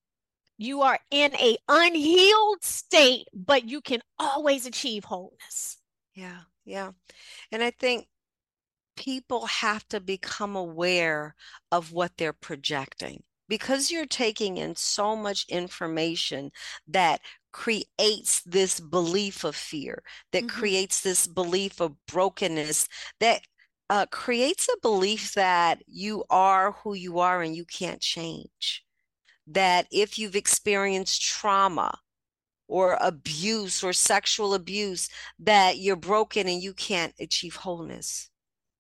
you 0.58 0.82
are 0.82 1.00
in 1.12 1.34
a 1.36 1.58
unhealed 1.68 2.64
state, 2.64 3.28
but 3.34 3.68
you 3.68 3.82
can 3.82 4.02
always 4.18 4.66
achieve 4.66 5.04
wholeness. 5.04 5.78
Yeah, 6.14 6.42
yeah. 6.64 6.92
And 7.52 7.64
I 7.64 7.72
think 7.72 8.08
people 8.96 9.46
have 9.46 9.88
to 9.90 10.00
become 10.00 10.56
aware 10.56 11.36
of 11.72 11.92
what 11.92 12.12
they're 12.18 12.34
projecting 12.34 13.24
because 13.50 13.92
you're 13.92 14.06
taking 14.06 14.58
in 14.58 14.76
so 14.76 15.16
much 15.16 15.46
information 15.50 16.52
that 16.88 17.22
creates 17.52 18.42
this 18.44 18.80
belief 18.80 19.44
of 19.44 19.56
fear 19.56 20.02
that 20.32 20.44
mm-hmm. 20.44 20.60
creates 20.60 21.02
this 21.02 21.28
belief 21.28 21.80
of 21.80 21.94
brokenness 22.08 22.88
that 23.20 23.42
uh, 23.90 24.06
creates 24.08 24.68
a 24.70 24.78
belief 24.82 25.34
that 25.34 25.84
you 25.88 26.24
are 26.30 26.72
who 26.84 26.96
you 26.96 27.20
are 27.20 27.42
and 27.44 27.56
you 27.56 27.66
can't 27.66 28.02
change 28.02 28.84
that 29.46 29.86
if 29.92 30.18
you've 30.18 30.36
experienced 30.36 31.22
trauma 31.22 31.96
or 32.68 32.98
abuse 33.02 33.84
or 33.84 33.94
sexual 33.94 34.54
abuse 34.56 35.10
that 35.38 35.78
you're 35.78 35.96
broken 35.96 36.48
and 36.48 36.64
you 36.64 36.74
can't 36.74 37.14
achieve 37.20 37.56
wholeness 37.56 38.30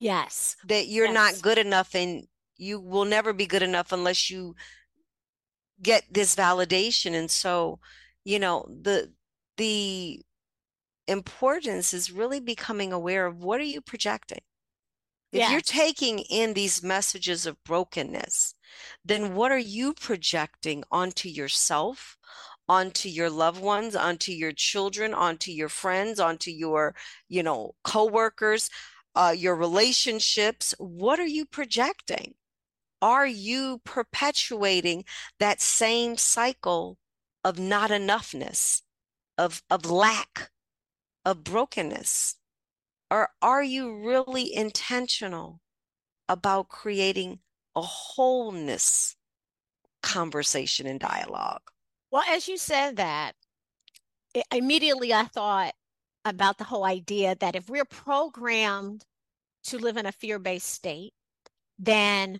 Yes. 0.03 0.57
That 0.67 0.87
you're 0.87 1.05
yes. 1.05 1.13
not 1.13 1.41
good 1.41 1.57
enough 1.57 1.95
and 1.95 2.27
you 2.57 2.77
will 2.79 3.05
never 3.05 3.31
be 3.31 3.45
good 3.45 3.63
enough 3.63 3.93
unless 3.93 4.29
you 4.29 4.53
get 5.81 6.03
this 6.11 6.35
validation. 6.35 7.13
And 7.13 7.31
so, 7.31 7.79
you 8.25 8.37
know, 8.37 8.67
the 8.69 9.13
the 9.55 10.21
importance 11.07 11.93
is 11.93 12.11
really 12.11 12.41
becoming 12.41 12.91
aware 12.91 13.25
of 13.25 13.37
what 13.37 13.61
are 13.61 13.71
you 13.75 13.79
projecting? 13.79 14.41
If 15.31 15.39
yes. 15.39 15.51
you're 15.51 15.61
taking 15.61 16.19
in 16.19 16.53
these 16.53 16.83
messages 16.83 17.45
of 17.45 17.63
brokenness, 17.63 18.55
then 19.05 19.35
what 19.35 19.53
are 19.53 19.57
you 19.57 19.93
projecting 19.93 20.83
onto 20.91 21.29
yourself, 21.29 22.17
onto 22.67 23.07
your 23.07 23.29
loved 23.29 23.61
ones, 23.61 23.95
onto 23.95 24.33
your 24.33 24.51
children, 24.51 25.13
onto 25.13 25.51
your 25.51 25.69
friends, 25.69 26.19
onto 26.19 26.51
your, 26.51 26.93
you 27.29 27.41
know, 27.41 27.73
coworkers? 27.83 28.69
Uh, 29.15 29.33
your 29.37 29.55
relationships. 29.55 30.73
What 30.77 31.19
are 31.19 31.27
you 31.27 31.45
projecting? 31.45 32.35
are 33.03 33.27
you 33.27 33.81
perpetuating 33.83 35.03
that 35.37 35.59
same 35.59 36.15
cycle 36.15 36.97
of 37.43 37.59
not 37.59 37.89
enoughness, 37.89 38.81
of, 39.37 39.61
of 39.69 39.85
lack, 39.85 40.51
of 41.25 41.43
brokenness? 41.43 42.35
Or 43.11 43.27
are 43.41 43.61
you 43.61 43.93
really 43.93 44.55
intentional 44.55 45.59
about 46.29 46.69
creating 46.69 47.39
a 47.75 47.81
wholeness 47.81 49.17
conversation 50.01 50.87
and 50.87 50.99
dialogue? 50.99 51.61
Well, 52.09 52.23
as 52.29 52.47
you 52.47 52.55
said 52.57 52.95
that, 52.95 53.33
immediately 54.49 55.13
I 55.13 55.25
thought 55.25 55.73
about 56.25 56.57
the 56.57 56.63
whole 56.63 56.85
idea 56.85 57.35
that 57.39 57.55
if 57.55 57.69
we're 57.69 57.85
programmed 57.85 59.05
to 59.65 59.77
live 59.77 59.97
in 59.97 60.05
a 60.05 60.11
fear 60.11 60.39
based 60.39 60.67
state, 60.67 61.13
then 61.79 62.39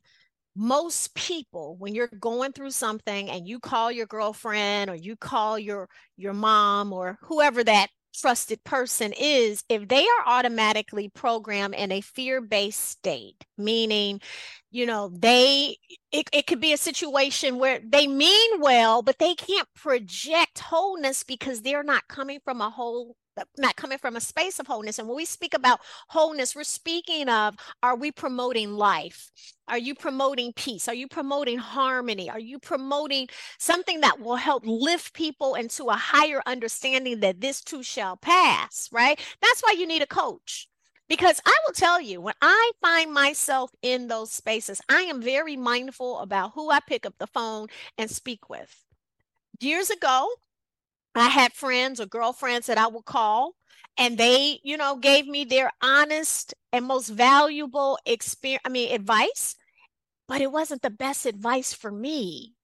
most 0.55 1.15
people 1.15 1.75
when 1.79 1.95
you're 1.95 2.09
going 2.19 2.51
through 2.51 2.69
something 2.69 3.29
and 3.29 3.47
you 3.47 3.59
call 3.59 3.91
your 3.91 4.05
girlfriend 4.05 4.89
or 4.89 4.95
you 4.95 5.15
call 5.15 5.57
your 5.57 5.89
your 6.15 6.33
mom 6.33 6.93
or 6.93 7.17
whoever 7.21 7.63
that 7.63 7.87
trusted 8.13 8.63
person 8.63 9.11
is 9.19 9.63
if 9.69 9.87
they 9.87 10.03
are 10.03 10.27
automatically 10.27 11.09
programmed 11.09 11.73
in 11.73 11.91
a 11.91 12.01
fear-based 12.01 12.79
state 12.79 13.43
meaning 13.57 14.21
you 14.69 14.85
know 14.85 15.09
they 15.17 15.75
it, 16.11 16.29
it 16.31 16.45
could 16.45 16.59
be 16.61 16.73
a 16.73 16.77
situation 16.77 17.57
where 17.57 17.79
they 17.83 18.05
mean 18.05 18.61
well 18.61 19.01
but 19.01 19.17
they 19.17 19.33
can't 19.33 19.67
project 19.75 20.59
wholeness 20.59 21.23
because 21.23 21.61
they're 21.61 21.81
not 21.83 22.07
coming 22.07 22.39
from 22.45 22.61
a 22.61 22.69
whole 22.69 23.15
not 23.57 23.75
coming 23.75 23.97
from 23.97 24.15
a 24.15 24.21
space 24.21 24.59
of 24.59 24.67
wholeness. 24.67 24.99
And 24.99 25.07
when 25.07 25.17
we 25.17 25.25
speak 25.25 25.53
about 25.53 25.79
wholeness, 26.07 26.55
we're 26.55 26.63
speaking 26.63 27.29
of 27.29 27.55
are 27.81 27.95
we 27.95 28.11
promoting 28.11 28.73
life? 28.73 29.31
Are 29.67 29.77
you 29.77 29.95
promoting 29.95 30.53
peace? 30.53 30.87
Are 30.87 30.93
you 30.93 31.07
promoting 31.07 31.57
harmony? 31.57 32.29
Are 32.29 32.39
you 32.39 32.59
promoting 32.59 33.29
something 33.59 34.01
that 34.01 34.19
will 34.19 34.35
help 34.35 34.63
lift 34.65 35.13
people 35.13 35.55
into 35.55 35.85
a 35.85 35.93
higher 35.93 36.41
understanding 36.45 37.21
that 37.21 37.41
this 37.41 37.61
too 37.61 37.83
shall 37.83 38.17
pass, 38.17 38.89
right? 38.91 39.19
That's 39.41 39.61
why 39.61 39.75
you 39.77 39.87
need 39.87 40.01
a 40.01 40.07
coach. 40.07 40.67
Because 41.09 41.41
I 41.45 41.55
will 41.65 41.73
tell 41.73 42.01
you, 42.01 42.21
when 42.21 42.33
I 42.41 42.71
find 42.81 43.13
myself 43.13 43.71
in 43.81 44.07
those 44.07 44.31
spaces, 44.31 44.81
I 44.89 45.01
am 45.01 45.21
very 45.21 45.57
mindful 45.57 46.19
about 46.19 46.53
who 46.55 46.71
I 46.71 46.79
pick 46.79 47.05
up 47.05 47.15
the 47.19 47.27
phone 47.27 47.67
and 47.97 48.09
speak 48.09 48.49
with. 48.49 48.83
Years 49.59 49.89
ago, 49.89 50.27
I 51.15 51.29
had 51.29 51.53
friends 51.53 51.99
or 51.99 52.05
girlfriends 52.05 52.67
that 52.67 52.77
I 52.77 52.87
would 52.87 53.05
call 53.05 53.55
and 53.97 54.17
they, 54.17 54.59
you 54.63 54.77
know, 54.77 54.95
gave 54.97 55.27
me 55.27 55.43
their 55.45 55.71
honest 55.81 56.53
and 56.71 56.85
most 56.85 57.09
valuable 57.09 57.99
experience, 58.05 58.61
I 58.65 58.69
mean, 58.69 58.93
advice, 58.93 59.55
but 60.27 60.41
it 60.41 60.51
wasn't 60.51 60.81
the 60.83 60.89
best 60.91 61.25
advice 61.25 61.73
for 61.73 61.91
me. 61.91 62.55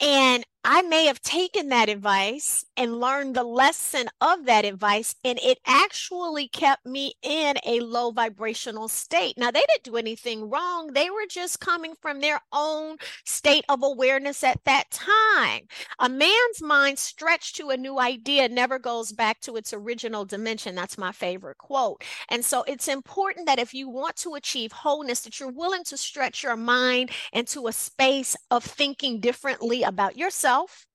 And 0.00 0.44
I 0.68 0.82
may 0.82 1.06
have 1.06 1.22
taken 1.22 1.68
that 1.68 1.88
advice 1.88 2.64
and 2.76 2.98
learned 2.98 3.36
the 3.36 3.44
lesson 3.44 4.08
of 4.20 4.46
that 4.46 4.64
advice, 4.64 5.14
and 5.24 5.38
it 5.40 5.58
actually 5.64 6.48
kept 6.48 6.84
me 6.84 7.12
in 7.22 7.54
a 7.64 7.78
low 7.78 8.10
vibrational 8.10 8.88
state. 8.88 9.38
Now, 9.38 9.52
they 9.52 9.60
didn't 9.60 9.84
do 9.84 9.96
anything 9.96 10.50
wrong, 10.50 10.88
they 10.92 11.08
were 11.08 11.26
just 11.30 11.60
coming 11.60 11.94
from 12.02 12.20
their 12.20 12.40
own 12.52 12.96
state 13.24 13.64
of 13.68 13.84
awareness 13.84 14.42
at 14.42 14.58
that 14.64 14.90
time. 14.90 15.68
A 16.00 16.08
man's 16.08 16.60
mind 16.60 16.98
stretched 16.98 17.54
to 17.56 17.70
a 17.70 17.76
new 17.76 18.00
idea 18.00 18.48
never 18.48 18.80
goes 18.80 19.12
back 19.12 19.38
to 19.42 19.54
its 19.54 19.72
original 19.72 20.24
dimension. 20.24 20.74
That's 20.74 20.98
my 20.98 21.12
favorite 21.12 21.58
quote. 21.58 22.02
And 22.28 22.44
so 22.44 22.64
it's 22.64 22.88
important 22.88 23.46
that 23.46 23.60
if 23.60 23.72
you 23.72 23.88
want 23.88 24.16
to 24.16 24.34
achieve 24.34 24.72
wholeness, 24.72 25.20
that 25.20 25.38
you're 25.38 25.48
willing 25.48 25.84
to 25.84 25.96
stretch 25.96 26.42
your 26.42 26.56
mind 26.56 27.12
into 27.32 27.68
a 27.68 27.72
space 27.72 28.34
of 28.50 28.64
thinking 28.64 29.20
differently 29.20 29.84
about 29.86 30.16
yourself, 30.16 30.86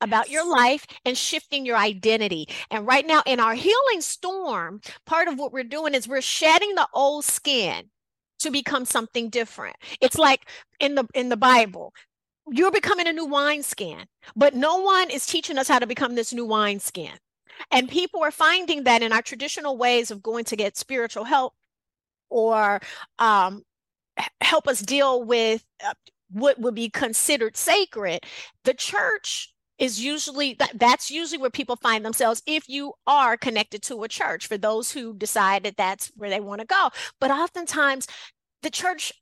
about 0.00 0.30
your 0.30 0.48
life, 0.48 0.86
and 1.04 1.16
shifting 1.16 1.66
your 1.66 1.76
identity. 1.76 2.48
And 2.70 2.86
right 2.86 3.06
now, 3.06 3.22
in 3.26 3.40
our 3.40 3.54
healing 3.54 4.00
storm, 4.00 4.80
part 5.04 5.28
of 5.28 5.38
what 5.38 5.52
we're 5.52 5.64
doing 5.64 5.94
is 5.94 6.08
we're 6.08 6.20
shedding 6.20 6.74
the 6.74 6.88
old 6.94 7.24
skin 7.24 7.90
to 8.40 8.50
become 8.50 8.84
something 8.84 9.30
different. 9.30 9.76
It's 10.00 10.18
like 10.18 10.48
in 10.80 10.94
the 10.94 11.06
in 11.14 11.28
the 11.28 11.36
Bible, 11.36 11.92
you're 12.50 12.70
becoming 12.70 13.08
a 13.08 13.12
new 13.12 13.26
wineskin, 13.26 14.04
but 14.34 14.54
no 14.54 14.78
one 14.78 15.10
is 15.10 15.26
teaching 15.26 15.58
us 15.58 15.68
how 15.68 15.78
to 15.78 15.86
become 15.86 16.14
this 16.14 16.32
new 16.32 16.44
wineskin. 16.44 17.12
And 17.70 17.88
people 17.88 18.22
are 18.22 18.30
finding 18.30 18.84
that 18.84 19.02
in 19.02 19.12
our 19.12 19.22
traditional 19.22 19.78
ways 19.78 20.10
of 20.10 20.22
going 20.22 20.44
to 20.44 20.56
get 20.56 20.76
spiritual 20.76 21.24
help 21.24 21.54
or 22.28 22.80
um, 23.18 23.62
help 24.40 24.68
us 24.68 24.80
deal 24.80 25.22
with 25.22 25.64
uh, 25.84 25.94
what 26.30 26.58
would 26.58 26.74
be 26.74 26.88
considered 26.88 27.56
sacred, 27.56 28.24
the 28.64 28.74
church 28.74 29.52
is 29.78 30.02
usually 30.02 30.54
that 30.54 30.78
that's 30.78 31.10
usually 31.10 31.38
where 31.38 31.50
people 31.50 31.76
find 31.76 32.04
themselves 32.04 32.42
if 32.46 32.68
you 32.68 32.94
are 33.06 33.36
connected 33.36 33.82
to 33.82 34.02
a 34.02 34.08
church 34.08 34.46
for 34.46 34.56
those 34.56 34.92
who 34.92 35.14
decide 35.14 35.64
that 35.64 35.76
that's 35.76 36.10
where 36.16 36.30
they 36.30 36.40
want 36.40 36.60
to 36.60 36.66
go. 36.66 36.88
But 37.20 37.30
oftentimes 37.30 38.06
the 38.62 38.70
church 38.70 39.12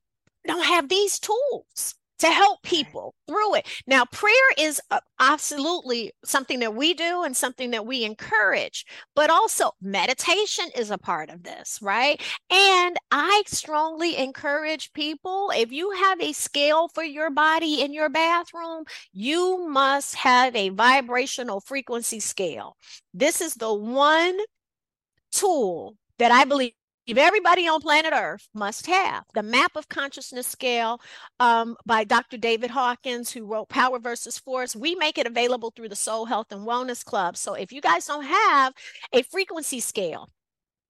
don't 0.47 0.65
have 0.65 0.89
these 0.89 1.19
tools 1.19 1.97
to 2.19 2.29
help 2.29 2.63
people 2.63 3.15
through 3.27 3.57
it. 3.57 3.67
Now, 3.87 4.05
prayer 4.05 4.35
is 4.59 4.81
uh, 4.91 5.01
absolutely 5.21 6.13
something 6.25 6.61
that 6.61 6.75
we 6.75 6.95
do 6.95 7.23
and 7.25 7.37
something 7.37 7.71
that 7.73 7.87
we 7.87 8.05
encourage, 8.05 8.85
but 9.15 9.31
also 9.31 9.73
meditation 9.81 10.67
is 10.77 10.91
a 10.91 10.99
part 10.99 11.31
of 11.31 11.43
this, 11.43 11.79
right? 11.83 12.21
And 12.51 12.97
I 13.11 13.43
strongly 13.47 14.17
encourage 14.17 14.93
people 14.93 15.51
if 15.55 15.73
you 15.73 15.91
have 15.91 16.21
a 16.21 16.33
scale 16.33 16.89
for 16.89 17.05
your 17.05 17.31
body 17.31 17.83
in 17.83 17.93
your 17.93 18.09
bathroom, 18.09 18.85
you 19.13 19.69
must 19.69 20.15
have 20.17 20.55
a 20.55 20.71
vibrational 20.71 21.61
frequency 21.61 22.21
scale. 22.21 22.77
This 23.13 23.41
is 23.41 23.55
the 23.55 23.73
one 23.73 24.39
tool 25.33 25.97
that 26.19 26.31
I 26.31 26.45
believe 26.45 26.73
everybody 27.13 27.69
on 27.69 27.81
planet 27.81 28.13
Earth 28.15 28.49
must 28.55 28.87
have 28.87 29.25
the 29.35 29.43
map 29.43 29.77
of 29.77 29.89
consciousness 29.89 30.47
scale 30.47 31.01
um, 31.39 31.77
by 31.85 32.05
Dr. 32.05 32.39
David 32.39 32.71
Hawkins, 32.71 33.31
who 33.31 33.45
wrote 33.45 33.69
Power 33.69 33.99
versus 33.99 34.39
Force. 34.39 34.75
We 34.75 34.95
make 34.95 35.19
it 35.19 35.27
available 35.27 35.71
through 35.71 35.91
the 35.91 35.97
Soul 35.97 36.25
Health 36.25 36.51
and 36.51 36.67
Wellness 36.67 37.05
Club. 37.05 37.37
So 37.37 37.55
if 37.55 37.73
you 37.73 37.81
guys 37.81 38.07
don't 38.07 38.25
have 38.25 38.73
a 39.13 39.23
frequency 39.23 39.81
scale, 39.81 40.31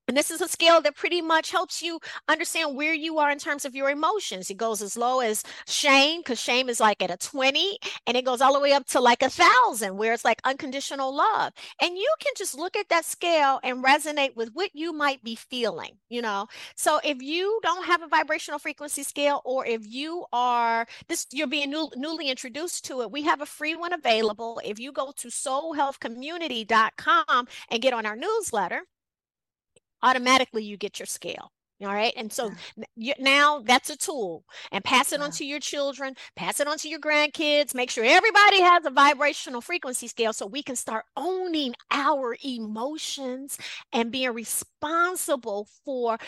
and 0.09 0.17
this 0.17 0.31
is 0.31 0.41
a 0.41 0.49
scale 0.49 0.81
that 0.83 0.97
pretty 0.97 1.23
much 1.23 1.51
helps 1.51 1.83
you 1.83 2.01
understand 2.29 2.77
where 2.77 2.95
you 2.95 3.19
are 3.19 3.31
in 3.31 3.39
terms 3.39 3.65
of 3.65 3.75
your 3.75 3.91
emotions. 3.91 4.51
It 4.51 4.57
goes 4.57 4.83
as 4.83 4.97
low 4.97 5.21
as 5.21 5.43
shame, 5.67 6.21
because 6.21 6.41
shame 6.41 6.69
is 6.69 6.81
like 6.81 7.03
at 7.03 7.11
a 7.11 7.17
20, 7.17 7.79
and 8.07 8.17
it 8.17 8.25
goes 8.25 8.41
all 8.41 8.53
the 8.53 8.61
way 8.61 8.73
up 8.73 8.87
to 8.89 9.01
like 9.01 9.23
a 9.23 9.31
thousand, 9.31 9.97
where 9.97 10.13
it's 10.13 10.25
like 10.25 10.41
unconditional 10.45 11.15
love. 11.15 11.53
And 11.81 11.97
you 11.97 12.13
can 12.21 12.33
just 12.37 12.57
look 12.57 12.77
at 12.77 12.89
that 12.91 13.05
scale 13.05 13.61
and 13.63 13.85
resonate 13.85 14.37
with 14.37 14.51
what 14.53 14.71
you 14.75 14.93
might 14.93 15.23
be 15.23 15.35
feeling, 15.35 15.97
you 16.09 16.23
know. 16.23 16.47
So 16.77 17.01
if 17.05 17.23
you 17.23 17.61
don't 17.63 17.87
have 17.87 18.03
a 18.03 18.09
vibrational 18.09 18.59
frequency 18.59 19.03
scale, 19.03 19.43
or 19.45 19.67
if 19.67 19.87
you 19.87 20.25
are 20.33 20.87
this, 21.09 21.27
you're 21.33 21.47
being 21.47 21.71
new, 21.71 21.89
newly 21.97 22.29
introduced 22.29 22.85
to 22.87 23.03
it, 23.03 23.11
we 23.11 23.23
have 23.23 23.41
a 23.41 23.47
free 23.47 23.77
one 23.77 23.93
available. 23.93 24.61
If 24.65 24.79
you 24.79 24.93
go 24.93 25.13
to 25.17 25.29
soulhealthcommunity.com 25.29 27.49
and 27.71 27.83
get 27.83 27.95
on 27.95 28.07
our 28.07 28.17
newsletter, 28.17 28.83
automatically 30.05 30.63
you 30.63 30.77
get 30.77 31.01
your 31.01 31.07
scale. 31.07 31.51
All 31.83 31.93
right. 31.93 32.15
And 32.17 32.33
so 32.33 32.53
you, 32.97 33.15
now 33.19 33.61
that's 33.65 33.91
a 33.91 33.97
tool 33.97 34.45
and 34.71 34.85
pass 34.85 35.13
it 35.13 35.19
yeah. 35.19 35.25
on 35.25 35.33
to 35.33 35.45
your 35.45 35.59
children, 35.59 36.15
pass 36.37 36.61
it 36.61 36.69
on 36.69 36.79
to 36.79 36.89
your 36.89 37.01
grandkids, 37.01 37.75
make 37.75 37.91
sure 37.91 38.05
everybody 38.05 38.61
has 38.61 38.87
a 38.87 38.91
vibrational 38.91 39.61
frequency 39.61 40.07
scale 40.07 40.33
so 40.33 40.47
we 40.47 40.63
can 40.63 40.77
start 40.77 41.05
owning 41.17 41.75
our 41.91 42.37
emotions 42.45 43.59
and 43.93 44.13
being 44.13 44.33
responsible 44.33 45.69
for 45.85 46.19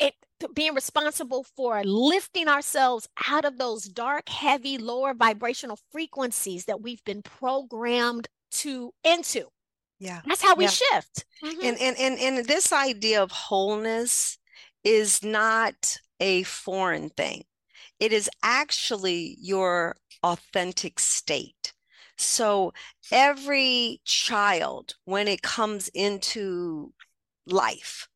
it 0.00 0.14
being 0.54 0.74
responsible 0.74 1.44
for 1.56 1.82
lifting 1.84 2.48
ourselves 2.48 3.08
out 3.30 3.44
of 3.44 3.58
those 3.58 3.84
dark, 3.84 4.28
heavy, 4.28 4.76
lower 4.76 5.14
vibrational 5.14 5.78
frequencies 5.92 6.64
that 6.64 6.82
we've 6.82 7.04
been 7.04 7.22
programmed 7.22 8.28
to 8.50 8.92
into. 9.04 9.46
Yeah. 10.02 10.20
That's 10.26 10.42
how 10.42 10.56
we 10.56 10.64
yeah. 10.64 10.70
shift. 10.70 11.24
Mm-hmm. 11.44 11.64
And, 11.64 11.80
and 11.80 11.96
and 11.96 12.18
and 12.18 12.46
this 12.46 12.72
idea 12.72 13.22
of 13.22 13.30
wholeness 13.30 14.36
is 14.82 15.22
not 15.22 15.96
a 16.18 16.42
foreign 16.42 17.08
thing. 17.10 17.44
It 18.00 18.12
is 18.12 18.28
actually 18.42 19.36
your 19.40 19.94
authentic 20.24 20.98
state. 20.98 21.72
So 22.18 22.72
every 23.12 24.00
child 24.04 24.94
when 25.04 25.28
it 25.28 25.42
comes 25.42 25.88
into 25.94 26.92
life 27.46 28.08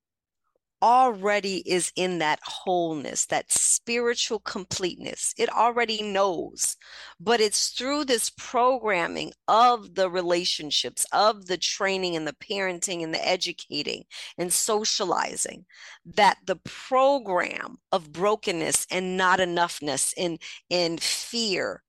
already 0.83 1.59
is 1.67 1.93
in 1.97 2.19
that 2.19 2.39
wholeness, 2.45 3.27
that 3.27 3.51
spiritual 3.51 4.41
completeness. 4.41 5.35
It 5.39 5.49
already 5.49 6.03
knows, 6.03 6.77
but 7.19 7.41
it's 7.41 7.71
through 7.71 8.05
this 8.05 8.31
programming 8.31 9.33
of 9.49 9.95
the 9.95 10.11
relationships, 10.11 11.07
of 11.13 11.47
the 11.47 11.57
training 11.57 12.17
and 12.17 12.27
the 12.27 12.35
parenting 12.35 13.03
and 13.03 13.15
the 13.15 13.27
educating 13.27 14.05
and 14.39 14.53
socializing 14.53 15.65
that 16.05 16.39
the 16.45 16.57
program 16.57 17.79
of 17.93 18.13
brokenness 18.13 18.87
and 18.91 19.17
not 19.17 19.39
enoughness 19.39 20.13
and, 20.17 20.39
and 20.71 21.01
fear 21.03 21.83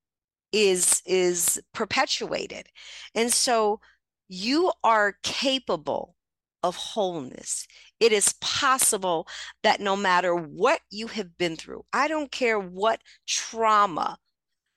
is 0.53 1.01
is 1.05 1.61
perpetuated. 1.73 2.67
And 3.13 3.31
so 3.31 3.81
you 4.29 4.71
are 4.83 5.17
capable 5.23 6.15
of 6.63 6.75
wholeness. 6.75 7.67
It 7.99 8.11
is 8.11 8.33
possible 8.41 9.27
that 9.63 9.79
no 9.79 9.95
matter 9.95 10.35
what 10.35 10.81
you 10.91 11.07
have 11.07 11.37
been 11.37 11.55
through, 11.55 11.85
I 11.93 12.07
don't 12.07 12.31
care 12.31 12.59
what 12.59 13.01
trauma, 13.25 14.17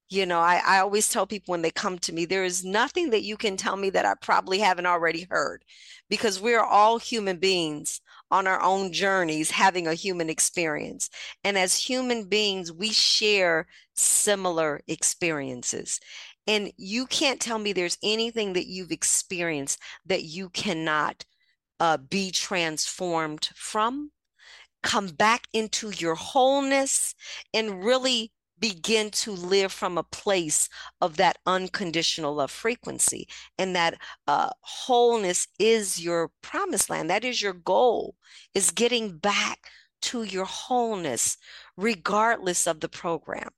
you 0.09 0.25
know, 0.25 0.39
I, 0.39 0.61
I 0.65 0.79
always 0.79 1.07
tell 1.09 1.25
people 1.25 1.53
when 1.53 1.61
they 1.61 1.71
come 1.71 1.97
to 1.99 2.13
me, 2.13 2.25
there 2.25 2.43
is 2.43 2.65
nothing 2.65 3.11
that 3.11 3.23
you 3.23 3.37
can 3.37 3.55
tell 3.55 3.77
me 3.77 3.89
that 3.91 4.05
I 4.05 4.15
probably 4.21 4.59
haven't 4.59 4.85
already 4.85 5.25
heard 5.29 5.63
because 6.09 6.41
we're 6.41 6.63
all 6.63 6.97
human 6.97 7.37
beings 7.37 8.01
on 8.29 8.45
our 8.45 8.61
own 8.61 8.91
journeys 8.91 9.51
having 9.51 9.87
a 9.87 9.93
human 9.93 10.29
experience. 10.29 11.09
And 11.45 11.57
as 11.57 11.77
human 11.77 12.25
beings, 12.25 12.73
we 12.73 12.91
share 12.91 13.67
similar 13.93 14.81
experiences. 14.87 16.01
And 16.45 16.73
you 16.75 17.05
can't 17.05 17.39
tell 17.39 17.59
me 17.59 17.71
there's 17.71 17.97
anything 18.03 18.53
that 18.53 18.67
you've 18.67 18.91
experienced 18.91 19.79
that 20.05 20.23
you 20.23 20.49
cannot 20.49 21.23
uh, 21.81 21.97
be 21.97 22.29
transformed 22.29 23.49
from, 23.55 24.11
come 24.83 25.07
back 25.07 25.47
into 25.51 25.89
your 25.89 26.13
wholeness, 26.13 27.15
and 27.55 27.83
really 27.83 28.31
begin 28.59 29.09
to 29.09 29.31
live 29.31 29.71
from 29.71 29.97
a 29.97 30.03
place 30.03 30.69
of 31.01 31.17
that 31.17 31.39
unconditional 31.47 32.35
love 32.35 32.51
frequency. 32.51 33.27
And 33.57 33.75
that 33.75 33.95
uh, 34.27 34.51
wholeness 34.61 35.47
is 35.57 35.99
your 35.99 36.29
promised 36.43 36.91
land. 36.91 37.09
That 37.09 37.25
is 37.25 37.41
your 37.41 37.53
goal, 37.53 38.15
is 38.53 38.69
getting 38.69 39.17
back 39.17 39.67
to 40.03 40.21
your 40.21 40.45
wholeness, 40.45 41.35
regardless 41.75 42.67
of 42.67 42.81
the 42.81 42.89
program 42.89 43.49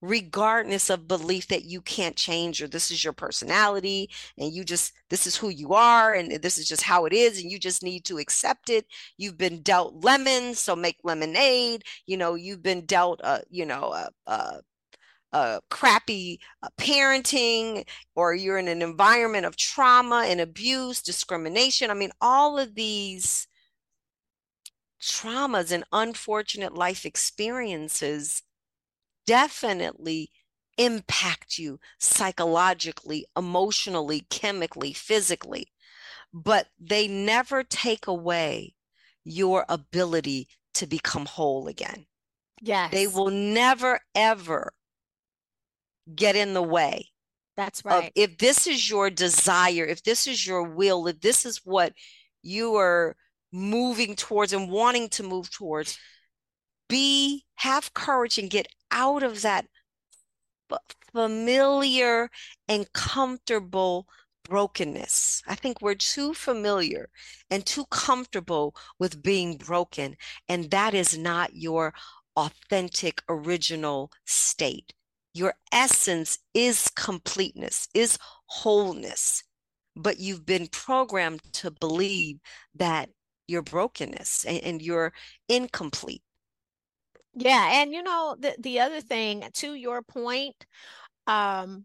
regardless 0.00 0.90
of 0.90 1.08
belief 1.08 1.48
that 1.48 1.64
you 1.64 1.80
can't 1.80 2.16
change 2.16 2.62
or 2.62 2.68
this 2.68 2.90
is 2.90 3.02
your 3.02 3.12
personality 3.12 4.08
and 4.38 4.52
you 4.52 4.64
just 4.64 4.92
this 5.10 5.26
is 5.26 5.36
who 5.36 5.48
you 5.48 5.74
are 5.74 6.14
and 6.14 6.40
this 6.42 6.56
is 6.56 6.68
just 6.68 6.82
how 6.82 7.04
it 7.04 7.12
is 7.12 7.40
and 7.40 7.50
you 7.50 7.58
just 7.58 7.82
need 7.82 8.04
to 8.04 8.18
accept 8.18 8.70
it 8.70 8.86
you've 9.16 9.38
been 9.38 9.60
dealt 9.62 10.04
lemons 10.04 10.58
so 10.58 10.76
make 10.76 10.98
lemonade 11.02 11.82
you 12.06 12.16
know 12.16 12.34
you've 12.34 12.62
been 12.62 12.84
dealt 12.86 13.20
a 13.24 13.42
you 13.50 13.66
know 13.66 13.92
a, 13.92 14.08
uh 14.26 14.58
uh, 15.32 15.60
crappy 15.70 16.40
uh, 16.62 16.68
parenting, 16.78 17.86
or 18.14 18.34
you're 18.34 18.58
in 18.58 18.68
an 18.68 18.80
environment 18.80 19.44
of 19.44 19.56
trauma 19.56 20.24
and 20.26 20.40
abuse, 20.40 21.02
discrimination. 21.02 21.90
I 21.90 21.94
mean, 21.94 22.12
all 22.20 22.58
of 22.58 22.74
these 22.74 23.46
traumas 25.00 25.70
and 25.70 25.84
unfortunate 25.92 26.74
life 26.74 27.04
experiences 27.04 28.42
definitely 29.28 30.30
impact 30.78 31.58
you 31.58 31.78
psychologically, 31.98 33.26
emotionally, 33.36 34.26
chemically, 34.30 34.94
physically, 34.94 35.66
but 36.32 36.68
they 36.80 37.06
never 37.06 37.62
take 37.62 38.06
away 38.06 38.74
your 39.24 39.66
ability 39.68 40.48
to 40.72 40.86
become 40.86 41.26
whole 41.26 41.68
again. 41.68 42.06
Yes. 42.62 42.90
They 42.90 43.06
will 43.06 43.30
never, 43.30 44.00
ever 44.14 44.72
get 46.14 46.34
in 46.34 46.54
the 46.54 46.62
way. 46.62 47.10
That's 47.54 47.84
right. 47.84 48.10
if 48.14 48.38
this 48.38 48.66
is 48.66 48.88
your 48.88 49.10
desire, 49.10 49.84
if 49.84 50.02
this 50.04 50.26
is 50.26 50.46
your 50.46 50.62
will, 50.62 51.06
if 51.06 51.20
this 51.20 51.44
is 51.44 51.60
what 51.64 51.92
you 52.42 52.76
are 52.76 53.14
moving 53.52 54.14
towards 54.14 54.54
and 54.54 54.70
wanting 54.70 55.08
to 55.10 55.22
move 55.22 55.50
towards, 55.50 55.98
be 56.88 57.44
have 57.56 57.92
courage 57.92 58.38
and 58.38 58.48
get 58.48 58.68
out 58.90 59.22
of 59.22 59.42
that 59.42 59.66
familiar 61.12 62.30
and 62.68 62.92
comfortable 62.92 64.06
brokenness. 64.44 65.42
I 65.46 65.54
think 65.54 65.80
we're 65.80 65.94
too 65.94 66.34
familiar 66.34 67.08
and 67.50 67.64
too 67.64 67.84
comfortable 67.90 68.74
with 68.98 69.22
being 69.22 69.56
broken, 69.56 70.16
and 70.48 70.70
that 70.70 70.94
is 70.94 71.16
not 71.16 71.54
your 71.54 71.92
authentic 72.36 73.22
original 73.28 74.10
state. 74.26 74.94
Your 75.34 75.54
essence 75.72 76.38
is 76.54 76.88
completeness, 76.96 77.88
is 77.94 78.18
wholeness, 78.46 79.44
but 79.94 80.18
you've 80.18 80.46
been 80.46 80.68
programmed 80.68 81.42
to 81.54 81.70
believe 81.70 82.38
that 82.74 83.10
your 83.46 83.62
brokenness 83.62 84.44
and, 84.44 84.58
and 84.62 84.82
you're 84.82 85.12
incomplete 85.48 86.22
yeah, 87.38 87.80
and 87.80 87.92
you 87.92 88.02
know 88.02 88.36
the 88.38 88.54
the 88.58 88.80
other 88.80 89.00
thing 89.00 89.44
to 89.54 89.74
your 89.74 90.02
point, 90.02 90.66
um, 91.26 91.84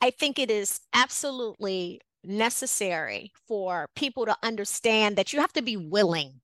I 0.00 0.10
think 0.10 0.38
it 0.38 0.50
is 0.50 0.80
absolutely 0.92 2.00
necessary 2.24 3.32
for 3.46 3.88
people 3.94 4.26
to 4.26 4.36
understand 4.42 5.16
that 5.16 5.32
you 5.32 5.40
have 5.40 5.52
to 5.54 5.62
be 5.62 5.76
willing. 5.76 6.40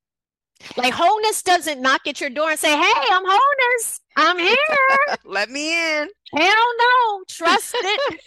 Like 0.76 0.92
wholeness 0.92 1.42
doesn't 1.42 1.80
knock 1.80 2.02
at 2.06 2.20
your 2.20 2.30
door 2.30 2.50
and 2.50 2.58
say, 2.58 2.70
"Hey, 2.70 3.04
I'm 3.10 3.24
wholeness. 3.26 4.00
I'm 4.16 4.38
here. 4.46 5.16
Let 5.24 5.50
me 5.50 5.72
in." 5.72 6.08
Hell 6.34 6.66
no. 6.78 7.24
Trust 7.28 7.74
it. 7.74 8.20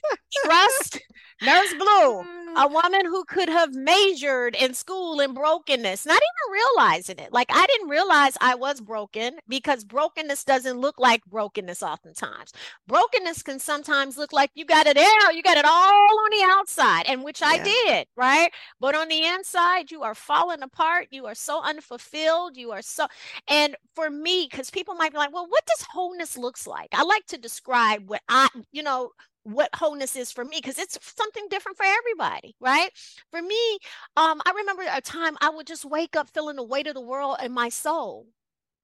Trust 0.44 1.00
Nurse 1.46 1.74
Blue, 1.74 2.24
mm. 2.24 2.56
a 2.56 2.68
woman 2.68 3.06
who 3.06 3.26
could 3.26 3.50
have 3.50 3.74
majored 3.74 4.56
in 4.56 4.74
school 4.74 5.20
in 5.20 5.34
brokenness, 5.34 6.06
not 6.06 6.22
even 6.22 6.54
realizing 6.54 7.20
it. 7.20 7.34
Like 7.34 7.48
I 7.52 7.66
didn't 7.68 7.90
realize 7.90 8.38
I 8.40 8.56
was 8.56 8.80
broken 8.80 9.38
because 9.50 9.84
brokenness 9.84 10.46
doesn't 10.46 10.80
look 10.80 10.98
like 11.00 11.26
brokenness 11.26 11.84
oftentimes. 11.84 12.54
Brokenness 12.88 13.44
can 13.44 13.60
sometimes 13.60 14.18
look 14.18 14.32
like 14.32 14.52
you 14.56 14.64
got 14.64 14.88
it 14.88 14.98
out, 14.98 15.36
you 15.36 15.44
got 15.44 15.58
it 15.58 15.66
all 15.66 16.20
on 16.24 16.30
the 16.32 16.46
outside, 16.50 17.04
and 17.08 17.24
which 17.26 17.42
yeah. 17.42 17.48
I 17.48 17.64
did, 17.64 18.08
right? 18.16 18.52
But 18.80 18.96
on 18.96 19.10
the 19.10 19.26
inside, 19.26 19.92
you 19.92 20.04
are 20.04 20.16
falling 20.16 20.62
apart. 20.62 21.08
You 21.12 21.26
are 21.26 21.36
so 21.36 21.62
unfulfilled. 21.62 22.56
You 22.56 22.72
are 22.72 22.82
so, 22.82 23.08
and 23.50 23.76
for 23.96 24.10
me, 24.10 24.48
because 24.50 24.70
people 24.70 24.96
might 24.96 25.12
be 25.12 25.18
like, 25.18 25.34
well, 25.34 25.48
what 25.50 25.66
does 25.66 25.86
wholeness 25.92 26.38
looks 26.38 26.66
like? 26.66 26.90
I 26.94 27.04
like 27.04 27.26
to 27.28 27.38
describe 27.38 28.08
what 28.08 28.22
I, 28.30 28.48
you 28.72 28.84
know, 28.84 29.12
what 29.44 29.70
wholeness 29.76 30.16
is 30.16 30.32
for 30.32 30.46
me 30.46 30.58
because 30.62 30.80
it's 30.80 30.98
something 31.18 31.46
different 31.50 31.78
for 31.78 31.86
everybody 31.86 32.56
right? 32.60 32.90
For 33.32 33.42
me 33.42 33.78
um 34.18 34.42
i 34.46 34.52
remember 34.56 34.84
a 34.90 35.02
time 35.02 35.38
i 35.42 35.50
would 35.50 35.68
just 35.68 35.86
wake 35.86 36.16
up 36.16 36.30
feeling 36.30 36.56
the 36.56 36.64
weight 36.64 36.88
of 36.88 36.94
the 36.96 37.02
world 37.02 37.38
in 37.44 37.52
my 37.52 37.70
soul 37.70 38.28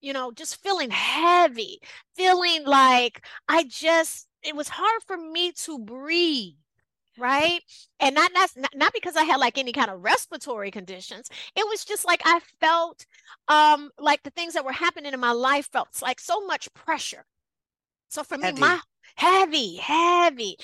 you 0.02 0.14
know 0.14 0.32
just 0.32 0.62
feeling 0.62 0.90
heavy 0.92 1.80
feeling 2.16 2.66
like 2.66 3.26
i 3.48 3.64
just 3.64 4.28
it 4.44 4.56
was 4.56 4.70
hard 4.70 5.02
for 5.06 5.18
me 5.18 5.52
to 5.52 5.80
breathe 5.80 6.54
right? 7.18 7.62
And 8.00 8.16
not, 8.16 8.32
not 8.34 8.50
not 8.76 8.94
because 8.94 9.16
i 9.18 9.24
had 9.24 9.38
like 9.38 9.58
any 9.58 9.74
kind 9.74 9.92
of 9.92 10.02
respiratory 10.04 10.72
conditions 10.72 11.30
it 11.56 11.66
was 11.68 11.84
just 11.86 12.06
like 12.06 12.22
i 12.26 12.40
felt 12.62 13.06
um 13.50 13.92
like 14.00 14.24
the 14.24 14.30
things 14.32 14.54
that 14.54 14.66
were 14.66 14.72
happening 14.72 15.14
in 15.14 15.20
my 15.20 15.32
life 15.32 15.68
felt 15.72 15.90
like 16.02 16.20
so 16.20 16.46
much 16.46 16.74
pressure. 16.74 17.26
So 18.10 18.24
for 18.24 18.38
me 18.38 18.52
my 18.54 18.80
heavy, 19.16 19.76
heavy, 19.78 20.58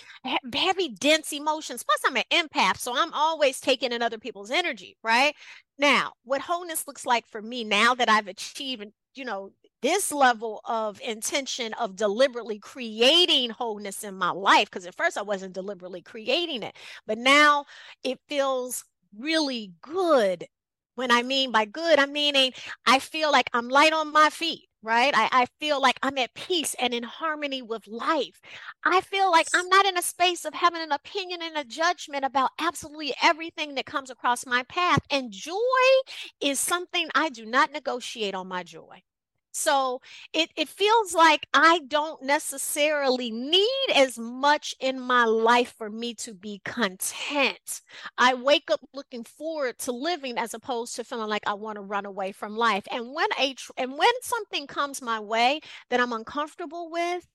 heavy, 0.53 0.89
dense 0.89 1.33
emotions. 1.33 1.83
Plus, 1.83 1.99
I'm 2.05 2.17
an 2.17 2.23
empath, 2.31 2.77
so 2.77 2.93
I'm 2.95 3.13
always 3.13 3.59
taking 3.59 3.91
in 3.91 4.01
other 4.01 4.17
people's 4.17 4.51
energy, 4.51 4.97
right? 5.03 5.35
Now, 5.77 6.13
what 6.23 6.41
wholeness 6.41 6.87
looks 6.87 7.05
like 7.05 7.27
for 7.27 7.41
me 7.41 7.63
now 7.63 7.95
that 7.95 8.09
I've 8.09 8.27
achieved, 8.27 8.85
you 9.15 9.25
know, 9.25 9.51
this 9.81 10.11
level 10.11 10.61
of 10.65 10.99
intention 11.01 11.73
of 11.73 11.95
deliberately 11.95 12.59
creating 12.59 13.51
wholeness 13.51 14.03
in 14.03 14.15
my 14.15 14.31
life, 14.31 14.65
because 14.69 14.85
at 14.85 14.95
first 14.95 15.17
I 15.17 15.21
wasn't 15.21 15.53
deliberately 15.53 16.01
creating 16.01 16.63
it, 16.63 16.75
but 17.05 17.17
now 17.17 17.65
it 18.03 18.19
feels 18.27 18.83
really 19.17 19.73
good. 19.81 20.45
When 20.95 21.11
I 21.11 21.23
mean 21.23 21.51
by 21.51 21.65
good, 21.65 21.99
I'm 21.99 22.13
meaning 22.13 22.53
I 22.85 22.99
feel 22.99 23.31
like 23.31 23.49
I'm 23.53 23.67
light 23.67 23.93
on 23.93 24.13
my 24.13 24.29
feet 24.29 24.69
right? 24.85 25.13
I, 25.15 25.27
I 25.31 25.45
feel 25.59 25.81
like 25.81 25.99
I'm 26.03 26.17
at 26.17 26.33
peace 26.35 26.75
and 26.79 26.93
in 26.93 27.03
harmony 27.03 27.61
with 27.61 27.87
life. 27.87 28.39
I 28.85 29.01
feel 29.01 29.31
like 29.31 29.47
I'm 29.53 29.67
not 29.69 29.85
in 29.85 29.97
a 29.97 30.01
space 30.01 30.45
of 30.45 30.53
having 30.53 30.81
an 30.81 30.91
opinion 30.91 31.41
and 31.41 31.57
a 31.57 31.63
judgment 31.65 32.23
about 32.23 32.51
absolutely 32.59 33.13
everything 33.21 33.75
that 33.75 33.85
comes 33.85 34.09
across 34.09 34.45
my 34.45 34.63
path. 34.63 35.01
And 35.09 35.31
joy 35.31 35.55
is 36.41 36.59
something 36.59 37.09
I 37.15 37.29
do 37.29 37.45
not 37.45 37.71
negotiate 37.71 38.35
on 38.35 38.47
my 38.47 38.63
joy. 38.63 39.03
So 39.57 40.01
it, 40.33 40.49
it 40.57 40.67
feels 40.67 41.13
like 41.13 41.47
I 41.53 41.79
don't 41.87 42.21
necessarily 42.21 43.31
need 43.31 43.87
as 43.95 44.19
much 44.19 44.75
in 44.81 44.99
my 44.99 45.23
life 45.23 45.73
for 45.77 45.89
me 45.89 46.13
to 46.15 46.33
be 46.33 46.61
content. 46.65 47.81
I 48.17 48.33
wake 48.33 48.69
up 48.69 48.81
looking 48.93 49.23
forward 49.23 49.79
to 49.79 49.93
living 49.93 50.37
as 50.37 50.53
opposed 50.53 50.95
to 50.97 51.05
feeling 51.05 51.29
like 51.29 51.47
I 51.47 51.53
want 51.53 51.77
to 51.77 51.81
run 51.81 52.05
away 52.05 52.33
from 52.33 52.57
life. 52.57 52.85
And 52.91 53.13
when 53.13 53.29
a 53.39 53.55
and 53.77 53.97
when 53.97 54.11
something 54.21 54.67
comes 54.67 55.01
my 55.01 55.21
way 55.21 55.61
that 55.89 56.01
I'm 56.01 56.11
uncomfortable 56.11 56.89
with, 56.91 57.25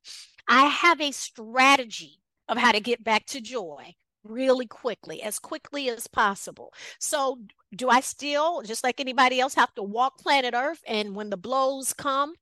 I 0.47 0.67
have 0.67 1.01
a 1.01 1.13
strategy 1.13 2.21
of 2.49 2.59
how 2.59 2.73
to 2.73 2.81
get 2.81 3.03
back 3.03 3.25
to 3.27 3.41
joy 3.41 3.95
really 4.25 4.67
quickly, 4.67 5.23
as 5.23 5.39
quickly 5.39 5.89
as 5.89 6.07
possible. 6.07 6.73
So, 6.99 7.39
do 7.75 7.89
I 7.89 8.01
still, 8.01 8.63
just 8.63 8.83
like 8.85 9.01
anybody 9.01 9.41
else, 9.41 9.55
have 9.55 9.75
to 9.75 9.83
walk 9.83 10.19
planet 10.19 10.55
Earth? 10.55 10.83
And 10.87 11.15
when 11.15 11.31
the 11.31 11.37
blows 11.37 11.93
come, 11.93 12.35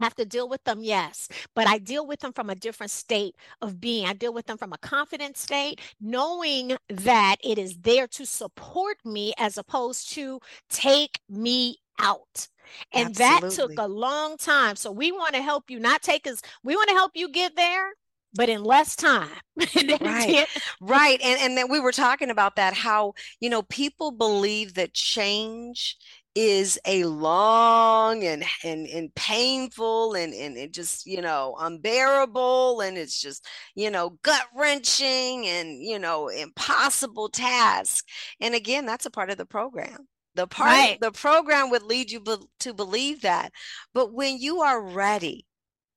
have 0.00 0.14
to 0.14 0.24
deal 0.24 0.48
with 0.48 0.62
them 0.64 0.80
yes 0.82 1.28
but 1.54 1.66
i 1.66 1.78
deal 1.78 2.06
with 2.06 2.20
them 2.20 2.32
from 2.32 2.50
a 2.50 2.54
different 2.54 2.90
state 2.90 3.34
of 3.62 3.80
being 3.80 4.06
i 4.06 4.12
deal 4.12 4.32
with 4.32 4.46
them 4.46 4.58
from 4.58 4.72
a 4.72 4.78
confident 4.78 5.36
state 5.36 5.80
knowing 6.00 6.76
that 6.88 7.36
it 7.42 7.58
is 7.58 7.78
there 7.78 8.06
to 8.06 8.26
support 8.26 8.98
me 9.04 9.32
as 9.38 9.56
opposed 9.56 10.12
to 10.12 10.38
take 10.68 11.20
me 11.28 11.78
out 11.98 12.48
and 12.92 13.10
Absolutely. 13.10 13.16
that 13.16 13.50
took 13.50 13.72
a 13.78 13.88
long 13.88 14.36
time 14.36 14.76
so 14.76 14.90
we 14.90 15.12
want 15.12 15.34
to 15.34 15.42
help 15.42 15.70
you 15.70 15.78
not 15.78 16.02
take 16.02 16.26
us 16.26 16.42
we 16.62 16.76
want 16.76 16.88
to 16.88 16.94
help 16.94 17.12
you 17.14 17.30
get 17.30 17.56
there 17.56 17.92
but 18.36 18.48
in 18.48 18.62
less 18.62 18.96
time. 18.96 19.28
right. 20.00 20.46
right. 20.80 21.20
And 21.22 21.40
and 21.40 21.56
then 21.56 21.70
we 21.70 21.80
were 21.80 21.92
talking 21.92 22.30
about 22.30 22.56
that 22.56 22.74
how, 22.74 23.14
you 23.40 23.50
know, 23.50 23.62
people 23.62 24.10
believe 24.10 24.74
that 24.74 24.94
change 24.94 25.96
is 26.36 26.78
a 26.86 27.04
long 27.04 28.22
and 28.22 28.44
and, 28.62 28.86
and 28.86 29.12
painful 29.14 30.12
and, 30.12 30.34
and 30.34 30.58
it 30.58 30.70
just 30.70 31.06
you 31.06 31.22
know 31.22 31.56
unbearable 31.58 32.82
and 32.82 32.98
it's 32.98 33.18
just 33.18 33.46
you 33.74 33.90
know 33.90 34.18
gut 34.22 34.44
wrenching 34.54 35.46
and 35.46 35.82
you 35.82 35.98
know 35.98 36.28
impossible 36.28 37.30
task 37.30 38.04
and 38.38 38.54
again 38.54 38.84
that's 38.84 39.06
a 39.06 39.10
part 39.10 39.30
of 39.30 39.38
the 39.38 39.46
program 39.46 40.06
the 40.34 40.46
part 40.46 40.68
right. 40.68 41.00
the 41.00 41.10
program 41.10 41.70
would 41.70 41.82
lead 41.82 42.10
you 42.10 42.20
be, 42.20 42.36
to 42.60 42.74
believe 42.74 43.22
that 43.22 43.50
but 43.94 44.12
when 44.12 44.38
you 44.38 44.60
are 44.60 44.82
ready 44.82 45.45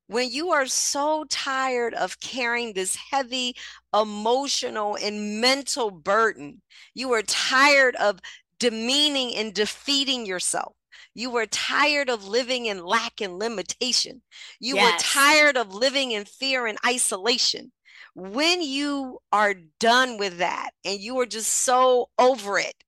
when 0.09 0.31
you 0.31 0.49
are 0.49 0.65
so 0.65 1.23
tired 1.29 1.93
of 1.93 2.19
carrying 2.19 2.73
this 2.73 2.97
heavy 3.11 3.55
emotional 3.93 4.97
and 4.99 5.39
mental 5.39 5.91
burden, 5.91 6.63
you 6.95 7.13
are 7.13 7.21
tired 7.21 7.95
of 7.97 8.19
demeaning 8.57 9.35
and 9.35 9.53
defeating 9.53 10.25
yourself. 10.25 10.73
You 11.13 11.29
were 11.29 11.45
tired 11.45 12.09
of 12.09 12.27
living 12.27 12.65
in 12.65 12.83
lack 12.83 13.21
and 13.21 13.37
limitation. 13.37 14.23
You 14.59 14.77
yes. 14.77 14.93
were 14.93 15.21
tired 15.21 15.57
of 15.57 15.75
living 15.75 16.11
in 16.11 16.25
fear 16.25 16.65
and 16.65 16.79
isolation. 16.83 17.71
When 18.15 18.63
you 18.63 19.19
are 19.31 19.53
done 19.79 20.17
with 20.17 20.39
that 20.39 20.71
and 20.83 20.99
you 20.99 21.19
are 21.19 21.27
just 21.27 21.53
so 21.53 22.09
over 22.17 22.57
it, 22.57 22.83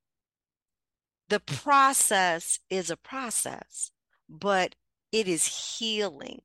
the 1.29 1.39
process 1.39 2.57
is 2.71 2.89
a 2.89 2.97
process, 2.97 3.91
but 4.27 4.73
it 5.11 5.27
is 5.27 5.77
healing 5.77 6.41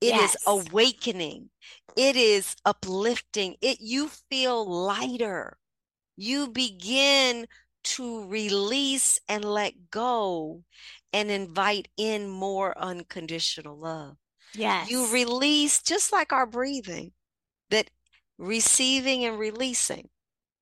it 0.00 0.08
yes. 0.08 0.34
is 0.34 0.42
awakening. 0.46 1.50
It 1.96 2.16
is 2.16 2.56
uplifting. 2.64 3.56
It 3.60 3.80
you 3.80 4.08
feel 4.30 4.68
lighter. 4.68 5.58
You 6.16 6.48
begin 6.48 7.46
to 7.82 8.26
release 8.26 9.20
and 9.28 9.44
let 9.44 9.90
go 9.90 10.62
and 11.12 11.30
invite 11.30 11.88
in 11.96 12.28
more 12.28 12.76
unconditional 12.78 13.78
love. 13.78 14.16
Yes. 14.54 14.90
You 14.90 15.12
release 15.12 15.82
just 15.82 16.12
like 16.12 16.32
our 16.32 16.46
breathing, 16.46 17.12
that 17.70 17.90
receiving 18.38 19.24
and 19.24 19.38
releasing. 19.38 20.08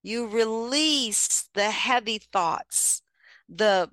You 0.03 0.27
release 0.29 1.48
the 1.55 1.70
heavy 1.70 2.20
thoughts, 2.33 3.03
the 3.48 3.90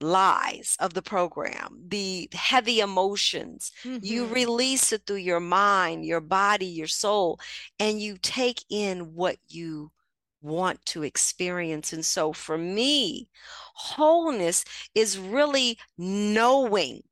lies 0.00 0.76
of 0.80 0.94
the 0.94 1.02
program, 1.02 1.80
the 1.88 2.28
heavy 2.32 2.80
emotions. 2.80 3.72
Mm-hmm. 3.84 4.04
You 4.04 4.26
release 4.26 4.92
it 4.92 5.02
through 5.06 5.16
your 5.16 5.40
mind, 5.40 6.04
your 6.04 6.20
body, 6.20 6.66
your 6.66 6.86
soul, 6.86 7.40
and 7.78 8.00
you 8.00 8.16
take 8.20 8.62
in 8.70 9.14
what 9.14 9.36
you 9.48 9.90
want 10.40 10.84
to 10.86 11.02
experience. 11.02 11.92
And 11.92 12.04
so 12.04 12.32
for 12.32 12.56
me, 12.56 13.28
wholeness 13.74 14.64
is 14.94 15.18
really 15.18 15.78
knowing, 15.96 17.02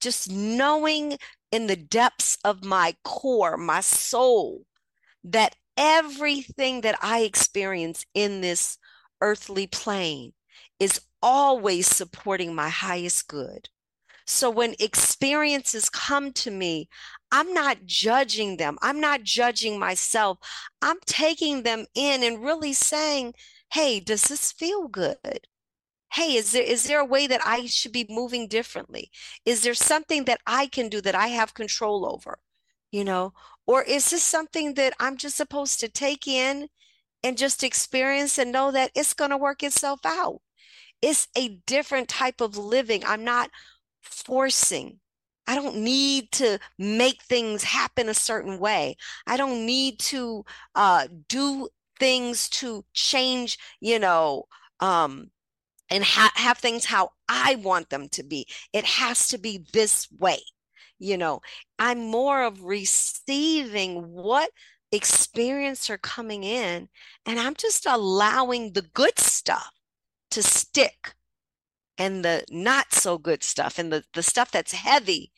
just 0.00 0.30
knowing 0.30 1.18
in 1.50 1.66
the 1.66 1.76
depths 1.76 2.38
of 2.44 2.64
my 2.64 2.94
core, 3.04 3.56
my 3.56 3.80
soul, 3.80 4.64
that 5.24 5.56
everything 5.76 6.82
that 6.82 6.98
I 7.02 7.20
experience 7.20 8.06
in 8.14 8.40
this 8.40 8.78
earthly 9.20 9.66
plane 9.66 10.32
is 10.78 11.00
always 11.22 11.86
supporting 11.86 12.54
my 12.54 12.68
highest 12.68 13.28
good. 13.28 13.68
So 14.26 14.50
when 14.50 14.74
experiences 14.78 15.88
come 15.88 16.32
to 16.34 16.50
me, 16.50 16.88
I'm 17.30 17.52
not 17.52 17.84
judging 17.86 18.56
them. 18.56 18.78
I'm 18.82 19.00
not 19.00 19.22
judging 19.22 19.78
myself. 19.78 20.38
I'm 20.80 20.98
taking 21.06 21.62
them 21.62 21.86
in 21.94 22.22
and 22.22 22.42
really 22.42 22.72
saying, 22.72 23.34
hey, 23.72 24.00
does 24.00 24.24
this 24.24 24.52
feel 24.52 24.88
good? 24.88 25.46
Hey, 26.12 26.34
is 26.36 26.52
there 26.52 26.62
is 26.62 26.84
there 26.84 27.00
a 27.00 27.04
way 27.06 27.26
that 27.26 27.40
I 27.44 27.66
should 27.66 27.92
be 27.92 28.06
moving 28.08 28.46
differently? 28.48 29.10
Is 29.46 29.62
there 29.62 29.74
something 29.74 30.24
that 30.24 30.40
I 30.46 30.66
can 30.66 30.88
do 30.88 31.00
that 31.00 31.14
I 31.14 31.28
have 31.28 31.54
control 31.54 32.06
over? 32.06 32.38
You 32.90 33.04
know, 33.04 33.32
or 33.66 33.82
is 33.82 34.10
this 34.10 34.22
something 34.22 34.74
that 34.74 34.92
I'm 35.00 35.16
just 35.16 35.36
supposed 35.36 35.80
to 35.80 35.88
take 35.88 36.28
in 36.28 36.68
and 37.24 37.38
just 37.38 37.64
experience 37.64 38.38
and 38.38 38.52
know 38.52 38.70
that 38.72 38.90
it's 38.94 39.14
going 39.14 39.30
to 39.30 39.38
work 39.38 39.62
itself 39.62 40.00
out? 40.04 40.42
It's 41.02 41.28
a 41.36 41.58
different 41.66 42.08
type 42.08 42.40
of 42.40 42.56
living. 42.56 43.04
I'm 43.04 43.24
not 43.24 43.50
forcing. 44.00 45.00
I 45.46 45.56
don't 45.56 45.76
need 45.78 46.30
to 46.32 46.58
make 46.78 47.22
things 47.22 47.64
happen 47.64 48.08
a 48.08 48.14
certain 48.14 48.58
way. 48.58 48.96
I 49.26 49.36
don't 49.36 49.66
need 49.66 49.98
to 50.00 50.44
uh, 50.74 51.08
do 51.28 51.68
things 51.98 52.48
to 52.50 52.84
change, 52.94 53.58
you 53.80 53.98
know, 53.98 54.44
um, 54.80 55.30
and 55.90 56.04
ha- 56.04 56.32
have 56.36 56.58
things 56.58 56.84
how 56.84 57.10
I 57.28 57.56
want 57.56 57.90
them 57.90 58.08
to 58.10 58.22
be. 58.22 58.46
It 58.72 58.84
has 58.84 59.28
to 59.28 59.38
be 59.38 59.66
this 59.72 60.08
way. 60.18 60.40
You 60.98 61.18
know, 61.18 61.40
I'm 61.78 62.00
more 62.00 62.44
of 62.44 62.62
receiving 62.62 64.12
what 64.12 64.50
experience 64.92 65.90
are 65.90 65.98
coming 65.98 66.44
in, 66.44 66.88
and 67.26 67.40
I'm 67.40 67.54
just 67.54 67.86
allowing 67.86 68.72
the 68.72 68.82
good 68.82 69.18
stuff 69.18 69.72
to 70.32 70.42
stick 70.42 71.14
and 71.98 72.24
the 72.24 72.44
not 72.50 72.92
so 72.92 73.18
good 73.18 73.42
stuff 73.42 73.78
and 73.78 73.92
the, 73.92 74.04
the 74.14 74.22
stuff 74.22 74.50
that's 74.50 74.72
heavy 74.72 75.32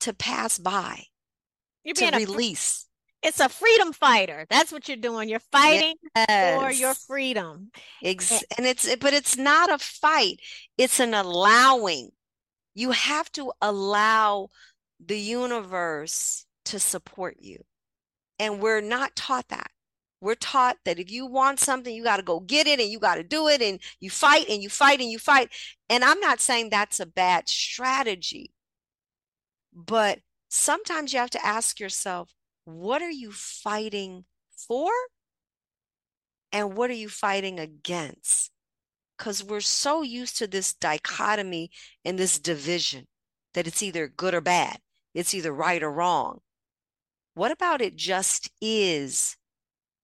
to 0.00 0.12
pass 0.12 0.58
by 0.58 1.04
you're 1.84 1.94
to 1.94 2.16
release 2.16 2.86
a, 3.22 3.28
it's 3.28 3.40
a 3.40 3.48
freedom 3.48 3.92
fighter. 3.92 4.46
That's 4.48 4.70
what 4.70 4.88
you're 4.88 4.96
doing. 4.96 5.28
You're 5.28 5.40
fighting 5.50 5.94
yes. 6.14 6.60
for 6.60 6.70
your 6.70 6.94
freedom. 6.94 7.70
Ex- 8.02 8.30
eh 8.30 8.40
and 8.56 8.66
it's 8.66 8.94
but 8.96 9.12
it's 9.12 9.36
not 9.36 9.72
a 9.72 9.78
fight. 9.78 10.40
It's 10.76 11.00
an 11.00 11.14
allowing. 11.14 12.10
You 12.74 12.92
have 12.92 13.30
to 13.32 13.52
allow 13.60 14.50
the 15.04 15.18
universe 15.18 16.46
to 16.66 16.78
support 16.78 17.36
you. 17.40 17.64
And 18.38 18.60
we're 18.60 18.80
not 18.80 19.16
taught 19.16 19.48
that 19.48 19.70
we're 20.20 20.34
taught 20.34 20.76
that 20.84 20.98
if 20.98 21.10
you 21.10 21.26
want 21.26 21.60
something, 21.60 21.94
you 21.94 22.02
got 22.02 22.16
to 22.16 22.22
go 22.22 22.40
get 22.40 22.66
it 22.66 22.80
and 22.80 22.90
you 22.90 22.98
got 22.98 23.16
to 23.16 23.22
do 23.22 23.48
it 23.48 23.62
and 23.62 23.80
you 24.00 24.10
fight 24.10 24.48
and 24.48 24.62
you 24.62 24.68
fight 24.68 25.00
and 25.00 25.10
you 25.10 25.18
fight. 25.18 25.50
And 25.88 26.04
I'm 26.04 26.20
not 26.20 26.40
saying 26.40 26.70
that's 26.70 27.00
a 27.00 27.06
bad 27.06 27.48
strategy, 27.48 28.52
but 29.72 30.20
sometimes 30.48 31.12
you 31.12 31.18
have 31.20 31.30
to 31.30 31.46
ask 31.46 31.78
yourself, 31.78 32.34
what 32.64 33.00
are 33.00 33.10
you 33.10 33.30
fighting 33.30 34.24
for? 34.50 34.90
And 36.52 36.76
what 36.76 36.90
are 36.90 36.94
you 36.94 37.08
fighting 37.08 37.60
against? 37.60 38.50
Because 39.16 39.44
we're 39.44 39.60
so 39.60 40.02
used 40.02 40.38
to 40.38 40.46
this 40.46 40.72
dichotomy 40.72 41.70
and 42.04 42.18
this 42.18 42.38
division 42.38 43.06
that 43.54 43.66
it's 43.66 43.82
either 43.82 44.08
good 44.08 44.34
or 44.34 44.40
bad, 44.40 44.78
it's 45.14 45.34
either 45.34 45.52
right 45.52 45.82
or 45.82 45.90
wrong. 45.92 46.40
What 47.34 47.50
about 47.50 47.80
it 47.80 47.96
just 47.96 48.50
is 48.60 49.36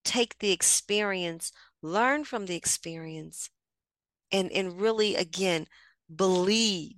take 0.05 0.39
the 0.39 0.51
experience, 0.53 1.51
learn 1.83 2.25
from 2.25 2.47
the 2.47 2.55
experience, 2.55 3.51
and, 4.31 4.51
and 4.51 4.81
really, 4.81 5.15
again, 5.15 5.67
believe 6.13 6.97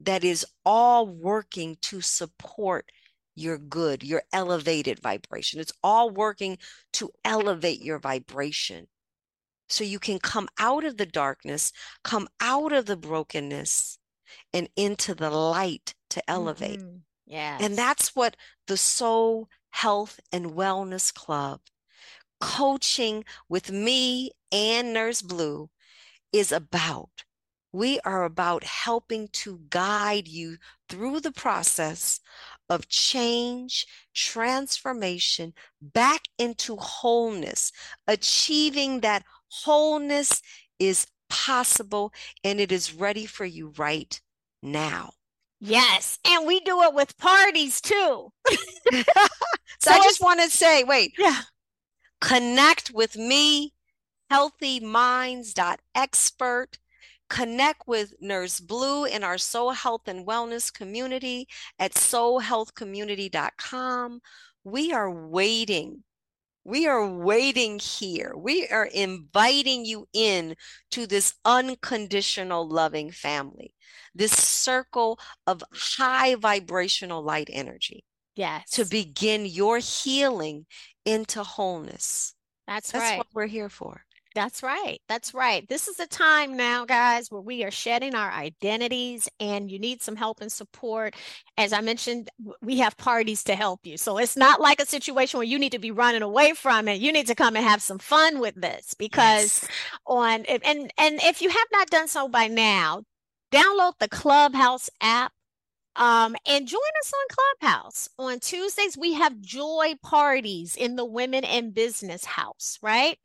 that 0.00 0.24
is 0.24 0.46
all 0.64 1.06
working 1.06 1.76
to 1.82 2.00
support 2.00 2.90
your 3.34 3.58
good, 3.58 4.02
your 4.02 4.22
elevated 4.32 5.00
vibration. 5.00 5.60
It's 5.60 5.72
all 5.82 6.10
working 6.10 6.58
to 6.94 7.10
elevate 7.24 7.82
your 7.82 7.98
vibration. 7.98 8.88
So 9.68 9.84
you 9.84 9.98
can 9.98 10.18
come 10.18 10.48
out 10.58 10.84
of 10.84 10.96
the 10.96 11.06
darkness, 11.06 11.72
come 12.04 12.28
out 12.40 12.72
of 12.72 12.86
the 12.86 12.96
brokenness, 12.96 13.98
and 14.52 14.68
into 14.76 15.14
the 15.14 15.30
light 15.30 15.94
to 16.10 16.30
elevate. 16.30 16.80
Mhm. 16.80 17.04
Yes. 17.26 17.60
And 17.60 17.78
that's 17.78 18.16
what 18.16 18.36
the 18.66 18.76
Soul 18.76 19.48
Health 19.70 20.20
and 20.32 20.52
Wellness 20.52 21.12
Club, 21.14 21.62
coaching 22.40 23.24
with 23.48 23.70
me 23.70 24.32
and 24.52 24.92
Nurse 24.92 25.22
Blue, 25.22 25.70
is 26.32 26.52
about. 26.52 27.24
We 27.72 28.00
are 28.00 28.24
about 28.24 28.64
helping 28.64 29.28
to 29.34 29.60
guide 29.68 30.26
you 30.26 30.56
through 30.88 31.20
the 31.20 31.32
process 31.32 32.20
of 32.68 32.88
change, 32.88 33.86
transformation, 34.14 35.52
back 35.80 36.22
into 36.38 36.76
wholeness. 36.76 37.72
Achieving 38.06 39.00
that 39.00 39.24
wholeness 39.48 40.40
is 40.78 41.06
possible 41.28 42.12
and 42.42 42.58
it 42.60 42.72
is 42.72 42.94
ready 42.94 43.26
for 43.26 43.44
you 43.44 43.72
right 43.76 44.18
now. 44.62 45.12
Yes. 45.60 46.18
And 46.26 46.46
we 46.46 46.60
do 46.60 46.82
it 46.82 46.94
with 46.94 47.16
parties 47.18 47.80
too. 47.80 48.32
So, 49.80 49.92
I 49.92 49.98
just 49.98 50.20
want 50.20 50.40
to 50.40 50.50
say, 50.50 50.82
wait, 50.82 51.12
Yeah. 51.18 51.42
Connect 52.20 52.90
with 52.90 53.16
me, 53.16 53.72
healthyminds.expert. 54.30 56.78
Connect 57.28 57.86
with 57.86 58.14
Nurse 58.20 58.58
Blue 58.58 59.04
in 59.04 59.22
our 59.22 59.36
Soul 59.36 59.72
Health 59.72 60.08
and 60.08 60.26
Wellness 60.26 60.72
community 60.72 61.46
at 61.78 61.92
soulhealthcommunity.com. 61.92 64.20
We 64.64 64.92
are 64.92 65.10
waiting. 65.10 66.04
We 66.64 66.86
are 66.86 67.06
waiting 67.06 67.78
here. 67.78 68.34
We 68.36 68.66
are 68.68 68.86
inviting 68.86 69.84
you 69.84 70.06
in 70.12 70.56
to 70.90 71.06
this 71.06 71.34
unconditional 71.44 72.68
loving 72.68 73.10
family, 73.10 73.74
this 74.14 74.32
circle 74.32 75.18
of 75.46 75.62
high 75.72 76.34
vibrational 76.34 77.22
light 77.22 77.48
energy 77.52 78.04
Yes. 78.34 78.70
to 78.70 78.84
begin 78.84 79.46
your 79.46 79.78
healing 79.78 80.66
into 81.08 81.44
wholeness. 81.44 82.34
That's, 82.68 82.92
That's 82.92 83.02
right. 83.04 83.18
what 83.18 83.28
we're 83.34 83.46
here 83.48 83.70
for. 83.70 84.02
That's 84.34 84.62
right. 84.62 85.00
That's 85.08 85.34
right. 85.34 85.68
This 85.68 85.88
is 85.88 86.00
a 86.00 86.06
time 86.08 86.56
now, 86.56 86.86
guys, 86.86 87.30
where 87.30 87.42
we 87.42 87.64
are 87.64 87.72
shedding 87.72 88.14
our 88.14 88.30
identities 88.32 89.28
and 89.40 89.70
you 89.70 89.78
need 89.80 90.02
some 90.02 90.16
help 90.16 90.40
and 90.40 90.52
support. 90.52 91.16
As 91.58 91.72
I 91.72 91.82
mentioned, 91.82 92.30
we 92.62 92.78
have 92.78 92.96
parties 92.98 93.44
to 93.44 93.56
help 93.56 93.80
you. 93.84 93.96
So 93.98 94.18
it's 94.18 94.36
not 94.36 94.60
like 94.60 94.80
a 94.80 94.86
situation 94.86 95.38
where 95.38 95.46
you 95.46 95.58
need 95.58 95.72
to 95.72 95.80
be 95.80 95.90
running 95.92 96.22
away 96.22 96.54
from 96.54 96.88
it. 96.88 97.00
You 97.00 97.12
need 97.12 97.28
to 97.28 97.36
come 97.36 97.56
and 97.56 97.66
have 97.66 97.82
some 97.82 97.98
fun 97.98 98.40
with 98.40 98.56
this 98.56 98.94
because 98.94 99.62
Yes. 99.62 99.68
on 100.06 100.44
and 100.46 100.64
and 100.64 100.92
and 100.98 101.20
if 101.24 101.42
you 101.42 101.50
have 101.50 101.68
not 101.72 101.90
done 101.90 102.08
so 102.08 102.28
by 102.28 102.48
now, 102.48 103.02
download 103.52 103.94
the 104.00 104.08
Clubhouse 104.08 104.90
app. 105.02 105.32
Um, 105.98 106.36
and 106.46 106.68
join 106.68 106.80
us 107.02 107.12
on 107.14 107.36
Clubhouse. 107.62 108.10
On 108.18 108.40
Tuesdays, 108.40 108.98
we 108.98 109.14
have 109.14 109.40
joy 109.42 109.94
parties 110.02 110.76
in 110.76 110.96
the 110.96 111.06
Women 111.06 111.44
in 111.44 111.72
Business 111.72 112.26
House, 112.26 112.80
right? 112.82 113.18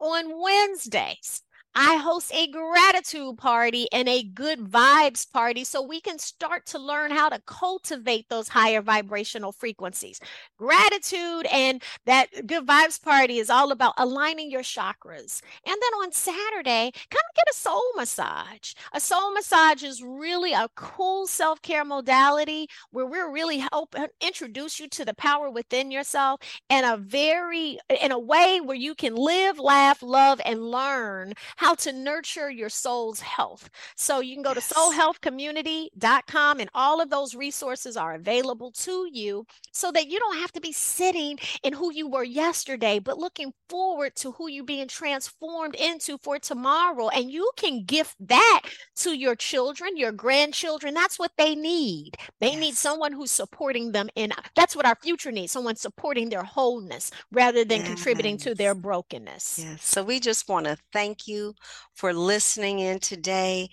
On 0.00 0.42
Wednesdays, 0.42 1.42
I 1.74 1.96
host 1.98 2.32
a 2.34 2.48
gratitude 2.48 3.38
party 3.38 3.86
and 3.92 4.08
a 4.08 4.24
good 4.24 4.58
vibes 4.58 5.30
party 5.30 5.62
so 5.62 5.80
we 5.80 6.00
can 6.00 6.18
start 6.18 6.66
to 6.66 6.80
learn 6.80 7.12
how 7.12 7.28
to 7.28 7.40
cultivate 7.46 8.28
those 8.28 8.48
higher 8.48 8.82
vibrational 8.82 9.52
frequencies. 9.52 10.20
Gratitude 10.58 11.46
and 11.52 11.80
that 12.06 12.26
good 12.46 12.66
vibes 12.66 13.00
party 13.00 13.38
is 13.38 13.50
all 13.50 13.70
about 13.70 13.94
aligning 13.98 14.50
your 14.50 14.62
chakras. 14.62 15.42
And 15.64 15.76
then 15.80 15.94
on 16.02 16.10
Saturday, 16.10 16.90
come 17.08 17.22
get 17.36 17.46
a 17.48 17.54
soul 17.54 17.84
massage. 17.96 18.74
A 18.92 19.00
soul 19.00 19.32
massage 19.32 19.84
is 19.84 20.02
really 20.02 20.52
a 20.52 20.68
cool 20.74 21.28
self 21.28 21.62
care 21.62 21.84
modality 21.84 22.66
where 22.90 23.06
we're 23.06 23.30
really 23.30 23.58
helping 23.58 24.02
uh, 24.02 24.08
introduce 24.20 24.80
you 24.80 24.88
to 24.88 25.04
the 25.04 25.14
power 25.14 25.48
within 25.48 25.92
yourself 25.92 26.40
in 26.68 26.84
a 26.84 26.96
very 26.96 27.78
in 28.02 28.10
a 28.10 28.18
way 28.18 28.60
where 28.60 28.76
you 28.76 28.96
can 28.96 29.14
live, 29.14 29.58
laugh, 29.60 30.02
love, 30.02 30.40
and 30.44 30.60
learn 30.70 31.32
how 31.60 31.74
to 31.74 31.92
nurture 31.92 32.50
your 32.50 32.70
soul's 32.70 33.20
health. 33.20 33.68
So 33.94 34.20
you 34.20 34.34
can 34.34 34.42
go 34.42 34.54
to 34.54 34.60
Yes. 34.60 34.72
soulhealthcommunity.com 34.72 36.60
and 36.60 36.70
all 36.74 37.00
of 37.02 37.10
those 37.10 37.34
resources 37.34 37.96
are 37.96 38.14
available 38.14 38.72
to 38.72 39.08
you 39.12 39.44
so 39.72 39.92
that 39.92 40.08
you 40.08 40.18
don't 40.18 40.38
have 40.38 40.52
to 40.52 40.60
be 40.60 40.72
sitting 40.72 41.38
in 41.62 41.74
who 41.74 41.92
you 41.92 42.08
were 42.08 42.24
yesterday, 42.24 42.98
but 42.98 43.18
looking 43.18 43.52
forward 43.68 44.16
to 44.16 44.32
who 44.32 44.48
you're 44.48 44.64
being 44.64 44.88
transformed 44.88 45.74
into 45.74 46.16
for 46.18 46.38
tomorrow. 46.38 47.08
And 47.10 47.30
you 47.30 47.50
can 47.56 47.84
gift 47.84 48.16
that 48.20 48.62
to 48.96 49.12
your 49.12 49.36
children, 49.36 49.96
your 49.96 50.12
grandchildren. 50.12 50.94
That's 50.94 51.18
what 51.18 51.32
they 51.36 51.54
need. 51.54 52.16
They 52.40 52.56
need 52.56 52.76
someone 52.76 53.12
who's 53.12 53.30
supporting 53.30 53.92
them 53.92 54.08
in 54.16 54.32
that's 54.54 54.76
what 54.76 54.86
our 54.86 54.96
future 55.02 55.32
needs 55.32 55.52
someone 55.52 55.76
supporting 55.76 56.30
their 56.30 56.44
wholeness 56.44 57.10
rather 57.32 57.64
than 57.64 57.82
contributing 57.82 58.38
to 58.38 58.54
their 58.54 58.74
brokenness. 58.74 59.58
Yes. 59.58 59.84
So 59.84 60.02
we 60.02 60.20
just 60.20 60.48
want 60.48 60.66
to 60.66 60.76
thank 60.92 61.26
you 61.28 61.49
for 61.94 62.12
listening 62.12 62.78
in 62.80 62.98
today. 62.98 63.68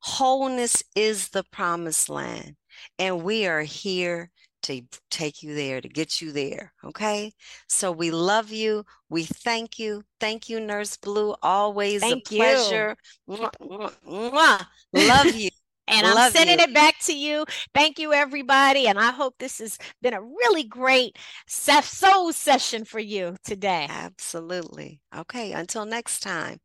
Wholeness 0.00 0.82
is 0.96 1.28
the 1.28 1.44
promised 1.52 2.08
land, 2.08 2.56
and 2.98 3.22
we 3.22 3.46
are 3.46 3.62
here 3.62 4.30
to 4.62 4.82
take 5.10 5.42
you 5.42 5.54
there, 5.54 5.80
to 5.80 5.88
get 5.88 6.20
you 6.20 6.32
there. 6.32 6.72
Okay. 6.84 7.32
So 7.68 7.92
we 7.92 8.10
love 8.10 8.50
you. 8.50 8.84
We 9.08 9.24
thank 9.24 9.78
you. 9.78 10.02
Thank 10.20 10.48
you, 10.48 10.60
Nurse 10.60 10.96
Blue. 10.96 11.34
Always 11.42 12.00
Thank 12.00 12.30
a 12.30 12.34
you. 12.34 12.40
pleasure. 12.40 12.96
Mwah, 13.28 13.50
mwah, 13.60 13.92
mwah. 14.06 14.66
Love 14.92 15.34
you. 15.34 15.50
And 15.88 16.06
I'm 16.06 16.30
sending 16.30 16.58
you. 16.58 16.64
it 16.64 16.72
back 16.72 17.00
to 17.00 17.12
you. 17.14 17.44
Thank 17.74 17.98
you, 17.98 18.12
everybody. 18.12 18.86
And 18.86 18.98
I 18.98 19.10
hope 19.10 19.34
this 19.38 19.58
has 19.58 19.78
been 20.00 20.14
a 20.14 20.22
really 20.22 20.62
great 20.62 21.18
soul 21.48 22.32
session 22.32 22.84
for 22.84 23.00
you 23.00 23.36
today. 23.44 23.88
Absolutely. 23.90 25.00
Okay. 25.14 25.52
Until 25.52 25.84
next 25.84 26.20
time, 26.20 26.60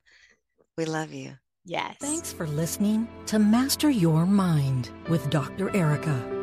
we 0.78 0.86
love 0.86 1.12
you. 1.12 1.38
Yes. 1.66 1.98
Thanks 2.00 2.32
for 2.32 2.48
listening 2.48 3.08
to 3.26 3.40
Master 3.40 3.90
Your 3.90 4.26
Mind 4.26 4.92
with 5.10 5.30
Dr. 5.30 5.76
Erika. 5.76 6.34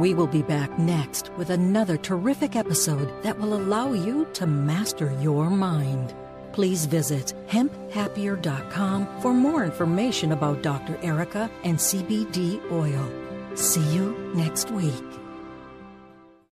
We 0.00 0.14
will 0.14 0.26
be 0.26 0.42
back 0.42 0.76
next 0.78 1.30
with 1.36 1.50
another 1.50 1.96
terrific 1.96 2.56
episode 2.56 3.22
that 3.22 3.38
will 3.38 3.54
allow 3.54 3.92
you 3.92 4.26
to 4.32 4.46
master 4.46 5.16
your 5.20 5.48
mind. 5.48 6.16
Please 6.52 6.86
visit 6.86 7.34
hemphappier.com 7.46 9.20
for 9.20 9.32
more 9.32 9.64
information 9.64 10.32
about 10.32 10.62
Dr. 10.62 10.98
Erika 11.02 11.48
and 11.62 11.78
CBD 11.78 12.60
oil. 12.72 13.56
See 13.56 13.94
you 13.94 14.32
next 14.34 14.72
week. 14.72 15.04